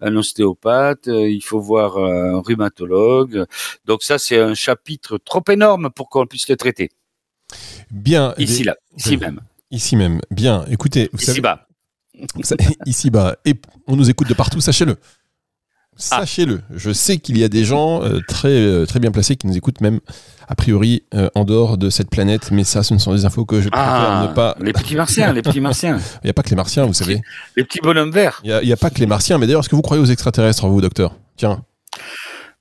un 0.00 0.16
ostéopathe, 0.16 1.08
euh, 1.08 1.28
il 1.28 1.42
faut 1.42 1.60
voir 1.60 1.98
un 1.98 2.40
rhumatologue. 2.40 3.44
Donc 3.84 4.02
ça, 4.02 4.18
c'est 4.18 4.38
un 4.38 4.54
chapitre 4.54 5.18
trop 5.18 5.42
énorme 5.50 5.90
pour 5.90 6.08
qu'on 6.08 6.26
puisse 6.26 6.48
le 6.48 6.56
traiter. 6.56 6.90
Bien. 7.90 8.34
Ici, 8.38 8.64
là, 8.64 8.76
ici 8.96 9.16
même. 9.16 9.40
Ici 9.70 9.96
même. 9.96 10.20
Bien. 10.30 10.64
Écoutez, 10.70 11.08
vous 11.12 11.20
ici 11.20 11.40
bas. 11.40 11.66
ici 12.86 13.10
bas. 13.10 13.36
Et 13.44 13.54
on 13.86 13.96
nous 13.96 14.10
écoute 14.10 14.28
de 14.28 14.34
partout, 14.34 14.60
sachez-le. 14.60 14.96
Ah. 15.98 16.20
Sachez-le, 16.20 16.60
je 16.74 16.92
sais 16.92 17.18
qu'il 17.18 17.38
y 17.38 17.44
a 17.44 17.48
des 17.48 17.64
gens 17.64 18.02
euh, 18.02 18.20
très, 18.26 18.48
euh, 18.48 18.86
très 18.86 19.00
bien 19.00 19.10
placés 19.10 19.34
qui 19.34 19.48
nous 19.48 19.56
écoutent 19.56 19.80
même 19.80 19.98
a 20.46 20.54
priori 20.54 21.02
euh, 21.12 21.28
en 21.34 21.44
dehors 21.44 21.76
de 21.76 21.90
cette 21.90 22.08
planète, 22.08 22.50
mais 22.52 22.62
ça, 22.62 22.84
ce 22.84 22.94
ne 22.94 22.98
sont 22.98 23.12
des 23.12 23.24
infos 23.24 23.44
que 23.44 23.60
je 23.60 23.68
ah, 23.72 24.26
ne 24.28 24.34
pas. 24.34 24.54
Les 24.60 24.72
petits 24.72 24.94
martiens, 24.94 25.32
les 25.32 25.42
petits 25.42 25.60
martiens. 25.60 25.98
Il 26.22 26.26
n'y 26.26 26.30
a 26.30 26.32
pas 26.32 26.42
que 26.42 26.50
les 26.50 26.56
martiens, 26.56 26.86
vous 26.86 26.94
savez. 26.94 27.20
Les 27.56 27.64
petits 27.64 27.80
bonhommes 27.80 28.12
verts. 28.12 28.40
Il 28.44 28.60
n'y 28.62 28.72
a, 28.72 28.76
pas 28.76 28.90
que 28.90 29.00
les 29.00 29.06
martiens, 29.06 29.38
mais 29.38 29.46
d'ailleurs, 29.46 29.60
est-ce 29.60 29.68
que 29.68 29.76
vous 29.76 29.82
croyez 29.82 30.02
aux 30.02 30.06
extraterrestres, 30.06 30.66
vous, 30.68 30.80
docteur? 30.80 31.14
Tiens. 31.36 31.62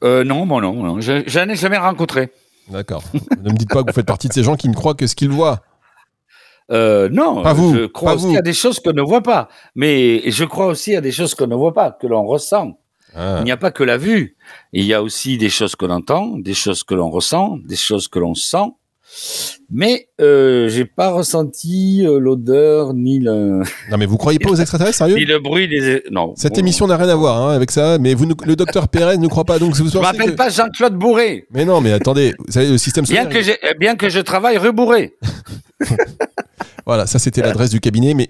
non, 0.02 0.46
bon, 0.48 0.60
non, 0.60 0.74
non. 0.74 1.00
Je, 1.00 1.40
n'en 1.40 1.50
ai 1.50 1.56
jamais 1.56 1.78
rencontré. 1.78 2.32
D'accord. 2.70 3.04
ne 3.44 3.52
me 3.52 3.56
dites 3.56 3.70
pas 3.70 3.84
que 3.84 3.90
vous 3.90 3.94
faites 3.94 4.06
partie 4.06 4.28
de 4.28 4.34
ces 4.34 4.44
gens 4.44 4.56
qui 4.56 4.68
ne 4.68 4.74
croient 4.74 4.96
que 4.96 5.08
ce 5.08 5.16
qu'ils 5.16 5.30
voient. 5.30 5.62
Euh, 6.70 7.08
non, 7.10 7.44
pas 7.44 7.54
vous, 7.54 7.74
je 7.74 7.86
crois 7.86 8.16
aussi 8.16 8.36
à 8.36 8.42
des 8.42 8.54
choses 8.54 8.80
qu'on 8.80 8.92
ne 8.92 9.02
voit 9.02 9.22
pas, 9.22 9.48
mais 9.76 10.30
je 10.30 10.44
crois 10.44 10.66
aussi 10.68 10.96
à 10.96 11.02
des 11.02 11.14
choses 11.14 11.34
qu'on 11.34 11.48
ne 11.48 11.56
voit 11.56 11.74
pas, 11.74 11.92
que 11.92 12.08
l'on 12.08 12.26
ressent. 12.26 12.78
Ah. 13.18 13.38
Il 13.40 13.46
n'y 13.46 13.52
a 13.52 13.58
pas 13.58 13.72
que 13.72 13.84
la 13.84 13.98
vue. 13.98 14.38
Il 14.74 14.86
y 14.86 14.94
a 14.94 15.02
aussi 15.02 15.38
des 15.38 15.50
choses 15.50 15.76
que 15.76 15.86
l'on 15.86 15.96
entend, 15.96 16.38
des 16.38 16.54
choses 16.54 16.84
que 16.84 16.94
l'on 16.94 17.10
ressent, 17.10 17.58
des 17.66 17.76
choses 17.76 18.08
que 18.08 18.20
l'on 18.20 18.36
sent. 18.36 18.72
Mais 19.72 20.10
euh, 20.22 20.68
j'ai 20.70 20.86
pas 20.86 21.10
ressenti 21.10 22.06
euh, 22.06 22.20
l'odeur 22.20 22.94
ni 22.94 23.20
le. 23.20 23.64
Non 23.90 23.98
mais 23.98 24.06
vous 24.06 24.18
croyez 24.18 24.38
pas 24.38 24.50
aux 24.52 24.56
extraterrestres 24.56 24.98
sérieux 24.98 25.16
Ni 25.18 25.26
le 25.26 25.40
bruit 25.40 25.68
des. 25.68 26.04
Non. 26.12 26.34
Cette 26.36 26.58
émission 26.58 26.88
n'a 26.88 26.98
rien 26.98 27.10
à 27.10 27.16
voir 27.16 27.42
hein, 27.42 27.56
avec 27.56 27.72
ça. 27.72 27.98
Mais 27.98 28.14
vous, 28.14 28.28
le 28.46 28.56
docteur 28.56 28.88
Pérez 28.90 29.18
ne 29.18 29.28
croit 29.28 29.46
pas 29.46 29.60
donc. 29.60 29.76
Vous 29.76 29.90
je 29.90 29.98
m'appelle 29.98 30.36
pas 30.36 30.50
Jean-Claude 30.50 30.96
Bourré. 30.96 31.48
Mais 31.52 31.66
non 31.66 31.82
mais 31.82 31.94
attendez, 31.94 32.36
vous 32.38 32.52
savez 32.52 32.70
le 32.70 32.78
système. 32.78 33.06
Bien 33.06 33.26
que 33.26 33.78
bien 33.78 33.96
que 33.96 34.10
je 34.10 34.20
travaille 34.20 34.58
rebourré. 34.58 35.16
Voilà, 36.88 37.06
ça 37.06 37.20
c'était 37.20 37.42
l'adresse 37.42 37.70
du 37.70 37.82
cabinet, 37.82 38.14
mais 38.14 38.30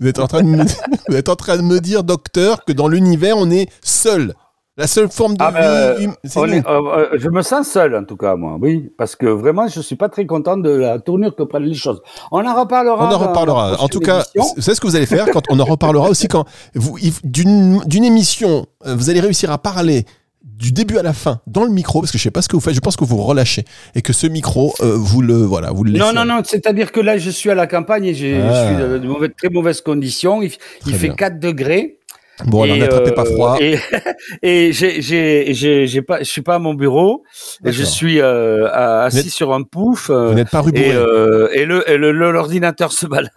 vous 0.00 0.06
êtes, 0.06 0.18
en 0.18 0.26
train 0.26 0.42
de 0.42 0.48
me, 0.48 0.58
vous 1.08 1.16
êtes 1.16 1.28
en 1.28 1.36
train 1.36 1.56
de 1.56 1.62
me 1.62 1.80
dire, 1.80 2.04
docteur, 2.04 2.64
que 2.64 2.72
dans 2.72 2.88
l'univers, 2.88 3.36
on 3.36 3.50
est 3.50 3.68
seul. 3.82 4.34
La 4.76 4.86
seule 4.86 5.10
forme 5.10 5.34
de 5.36 5.42
ah, 5.42 5.94
vie. 5.98 6.06
Euh, 6.06 6.60
euh, 6.66 7.06
je 7.12 7.28
me 7.28 7.42
sens 7.42 7.68
seul, 7.68 7.94
en 7.94 8.04
tout 8.04 8.16
cas, 8.16 8.36
moi, 8.36 8.56
oui, 8.58 8.90
parce 8.96 9.14
que 9.14 9.26
vraiment, 9.26 9.68
je 9.68 9.80
suis 9.80 9.96
pas 9.96 10.08
très 10.08 10.24
content 10.24 10.56
de 10.56 10.70
la 10.70 10.98
tournure 10.98 11.36
que 11.36 11.42
prennent 11.42 11.64
les 11.64 11.74
choses. 11.74 12.00
On 12.32 12.46
en 12.46 12.58
reparlera. 12.58 13.06
On 13.06 13.14
en 13.14 13.18
reparlera. 13.18 13.76
En 13.82 13.88
tout 13.88 14.00
cas, 14.00 14.24
vous 14.34 14.62
savez 14.62 14.74
ce 14.74 14.80
que 14.80 14.86
vous 14.86 14.96
allez 14.96 15.04
faire 15.04 15.26
quand 15.32 15.42
on 15.50 15.60
en 15.60 15.64
reparlera 15.66 16.08
aussi 16.08 16.28
quand 16.28 16.46
d'une 17.24 18.04
émission, 18.04 18.64
euh, 18.86 18.94
vous 18.94 19.10
allez 19.10 19.20
réussir 19.20 19.50
à 19.50 19.58
parler 19.58 20.06
du 20.42 20.72
début 20.72 20.98
à 20.98 21.02
la 21.02 21.12
fin 21.12 21.40
dans 21.46 21.64
le 21.64 21.70
micro 21.70 22.00
parce 22.00 22.12
que 22.12 22.18
je 22.18 22.22
sais 22.22 22.30
pas 22.30 22.42
ce 22.42 22.48
que 22.48 22.56
vous 22.56 22.60
faites 22.60 22.74
je 22.74 22.80
pense 22.80 22.96
que 22.96 23.04
vous 23.04 23.18
relâchez 23.18 23.64
et 23.94 24.02
que 24.02 24.12
ce 24.12 24.26
micro 24.26 24.74
euh, 24.80 24.94
vous 24.96 25.20
le 25.20 25.34
voilà 25.34 25.70
vous 25.70 25.84
le 25.84 25.92
laissez 25.92 26.04
non 26.04 26.12
non 26.12 26.24
non 26.24 26.42
c'est-à-dire 26.44 26.92
que 26.92 27.00
là 27.00 27.18
je 27.18 27.30
suis 27.30 27.50
à 27.50 27.54
la 27.54 27.66
campagne 27.66 28.06
et 28.06 28.14
je 28.14 28.40
ah. 28.40 28.66
suis 28.66 28.76
dans 28.76 28.98
de 28.98 29.06
mauvaises, 29.06 29.30
très 29.36 29.50
mauvaises 29.50 29.80
conditions 29.82 30.40
il, 30.42 30.50
fait 30.94 31.10
4 31.10 31.38
degrés 31.38 31.96
Bon, 32.46 32.62
alors 32.62 32.78
n'attrapez 32.78 33.12
pas 33.12 33.26
froid. 33.26 33.58
Euh, 33.60 33.76
et, 34.40 34.68
et 34.68 34.72
j'ai, 34.72 35.02
j'ai, 35.02 35.86
j'ai, 35.86 36.00
pas, 36.00 36.20
je 36.20 36.24
suis 36.24 36.40
pas 36.40 36.54
à 36.54 36.58
mon 36.58 36.72
bureau. 36.72 37.22
Et 37.66 37.70
je 37.70 37.84
suis 37.84 38.18
euh, 38.18 38.66
assis 38.72 39.28
sur 39.28 39.52
un 39.52 39.62
pouf. 39.62 40.10
vous 40.10 40.32
n'êtes 40.32 40.48
pas 40.48 40.62
rubouré. 40.62 40.88
Et, 41.52 41.60
et 41.60 41.64
le, 41.66 41.84
le, 41.86 42.32
l'ordinateur 42.32 42.92
se 42.92 43.04
balade. 43.04 43.30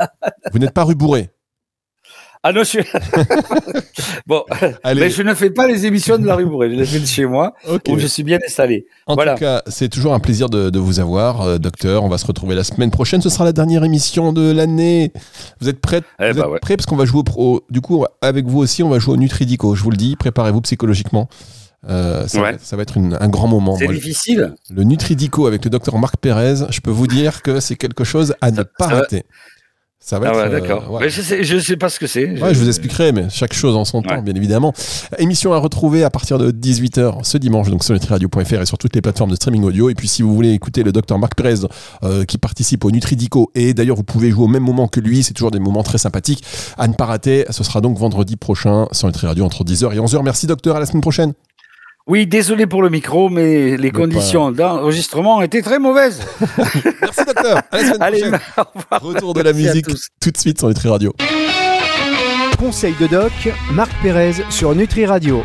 Vous 0.53 0.59
n'êtes 0.59 0.71
pas 0.71 0.85
rubouré. 0.85 1.31
Ah 2.45 2.51
non, 2.51 2.63
je 2.63 2.79
bon, 4.27 4.43
mais 4.84 5.10
je 5.10 5.21
ne 5.21 5.34
fais 5.34 5.49
pas 5.49 5.65
les 5.65 5.86
émissions 5.86 6.17
de 6.17 6.27
la 6.27 6.36
rue 6.36 6.45
Bourré, 6.45 6.69
je 6.69 6.75
les 6.75 6.86
fais 6.86 6.99
de 6.99 7.06
chez 7.06 7.25
moi, 7.25 7.53
où 7.88 7.97
je 7.97 8.06
suis 8.06 8.23
bien 8.23 8.38
installé. 8.45 8.86
En 9.08 9.15
tout 9.15 9.23
cas, 9.39 9.62
c'est 9.67 9.88
toujours 9.88 10.13
un 10.13 10.19
plaisir 10.19 10.49
de, 10.49 10.77
vous 10.77 10.99
avoir, 10.99 11.41
euh, 11.41 11.58
docteur. 11.58 12.03
On 12.03 12.10
va 12.10 12.17
se 12.17 12.25
retrouver 12.25 12.53
la 12.56 12.65
semaine 12.65 12.91
prochaine. 12.91 13.21
Ce 13.21 13.29
sera 13.29 13.45
la 13.45 13.53
dernière 13.53 13.86
émission 13.86 14.34
de 14.34 14.51
l'année. 14.51 15.13
Vous 15.62 15.69
êtes 15.69 15.79
prêts? 15.79 16.01
Eh 16.19 16.34
bah 16.34 16.49
prêts? 16.62 16.75
Parce 16.75 16.86
qu'on 16.86 16.97
va 16.97 17.06
jouer 17.06 17.23
au, 17.38 17.62
du 17.69 17.79
coup 17.79 18.06
avec 18.21 18.45
vous 18.45 18.60
aussi, 18.60 18.84
on 18.84 18.89
va 18.89 18.99
jouer 18.99 19.13
au 19.13 19.17
Nutridico. 19.17 19.73
Je 19.75 19.84
vous 19.84 19.91
le 19.91 19.97
dis, 19.97 20.17
préparez-vous 20.17 20.62
psychologiquement. 20.62 21.29
Euh, 21.89 22.27
ça, 22.27 22.41
va, 22.41 22.82
être 22.82 22.97
un 22.97 23.29
grand 23.29 23.47
moment. 23.47 23.77
C'est 23.77 23.88
difficile. 23.88 24.56
Le, 24.69 24.84
Nutridico 24.84 25.47
avec 25.47 25.63
le 25.63 25.69
docteur 25.69 25.97
Marc 25.97 26.17
Pérez, 26.17 26.56
je 26.69 26.82
peux 26.82 26.91
vous 26.91 27.08
dire 27.08 27.41
que 27.41 27.60
c'est 27.60 27.75
quelque 27.75 28.03
chose 28.03 28.36
à 28.41 28.51
ne 28.51 28.63
pas 28.63 28.88
rater. 28.88 29.23
Ça 30.05 30.19
va 30.19 30.27
Ah 30.27 30.31
être, 30.31 30.37
ouais, 30.37 30.45
euh, 30.47 30.59
d'accord. 30.59 30.91
ouais. 30.91 30.99
Mais 31.03 31.09
je 31.09 31.21
sais, 31.21 31.45
je 31.45 31.57
sais 31.59 31.77
pas 31.77 31.87
ce 31.87 31.97
que 31.97 32.07
c'est. 32.07 32.29
Ouais, 32.41 32.53
je 32.53 32.59
vous 32.59 32.67
expliquerai, 32.67 33.13
mais 33.13 33.27
chaque 33.29 33.53
chose 33.53 33.73
en 33.77 33.85
son 33.85 34.01
temps, 34.01 34.15
Ouais. 34.15 34.21
bien 34.21 34.33
évidemment. 34.35 34.73
Émission 35.17 35.53
à 35.53 35.57
retrouver 35.59 36.03
à 36.03 36.09
partir 36.09 36.37
de 36.37 36.51
18h 36.51 37.23
ce 37.23 37.37
dimanche, 37.37 37.69
donc 37.69 37.85
sur 37.85 37.93
nutriradio.fr 37.93 38.53
et 38.61 38.65
sur 38.65 38.77
toutes 38.77 38.93
les 38.95 39.01
plateformes 39.01 39.29
de 39.31 39.35
streaming 39.35 39.63
audio. 39.63 39.89
Et 39.89 39.95
puis, 39.95 40.09
si 40.09 40.21
vous 40.21 40.35
voulez 40.35 40.51
écouter 40.51 40.83
le 40.83 40.91
docteur 40.91 41.17
Marc 41.19 41.35
Pérez, 41.35 41.55
euh, 42.03 42.25
qui 42.25 42.37
participe 42.37 42.83
au 42.83 42.91
Nutridico, 42.91 43.49
et 43.55 43.73
d'ailleurs, 43.73 43.95
vous 43.95 44.03
pouvez 44.03 44.29
jouer 44.29 44.43
au 44.43 44.47
même 44.49 44.63
moment 44.63 44.89
que 44.89 44.99
lui, 44.99 45.23
c'est 45.23 45.33
toujours 45.33 45.51
des 45.51 45.59
moments 45.59 45.83
très 45.83 45.97
sympathiques, 45.99 46.43
à 46.77 46.89
ne 46.89 46.93
pas 46.93 47.05
rater. 47.05 47.45
Ce 47.49 47.63
sera 47.63 47.79
donc 47.79 47.97
vendredi 47.97 48.35
prochain 48.35 48.87
sur 48.91 49.07
Nutriradio 49.07 49.45
entre 49.45 49.63
10h 49.63 49.93
et 49.93 49.99
11h. 49.99 50.21
Merci, 50.21 50.47
docteur. 50.47 50.75
À 50.75 50.81
la 50.81 50.85
semaine 50.85 50.99
prochaine. 51.01 51.31
Oui, 52.05 52.27
désolé 52.27 52.67
pour 52.67 52.81
le 52.83 52.89
micro, 52.89 53.29
mais 53.29 53.77
les 53.77 53.89
conditions 53.91 54.51
d'enregistrement 54.51 55.41
étaient 55.41 55.61
très 55.61 55.79
mauvaises. 55.79 56.19
Merci, 57.01 57.23
docteur. 57.25 57.61
À 57.71 57.77
la 57.77 57.79
semaine 57.79 58.01
Allez, 58.01 58.19
prochaine. 58.19 58.39
au 58.57 58.79
revoir. 58.79 59.01
Retour 59.01 59.33
de 59.33 59.41
la 59.41 59.53
Merci 59.53 59.67
musique 59.67 59.87
tout 60.19 60.31
de 60.31 60.37
suite 60.37 60.59
sur 60.59 60.67
Nutriradio. 60.67 61.13
Conseil 62.59 62.93
de 62.99 63.07
doc, 63.07 63.31
Marc 63.71 63.91
Pérez 64.01 64.33
sur 64.49 64.75
Nutri 64.75 65.05
Radio. 65.05 65.41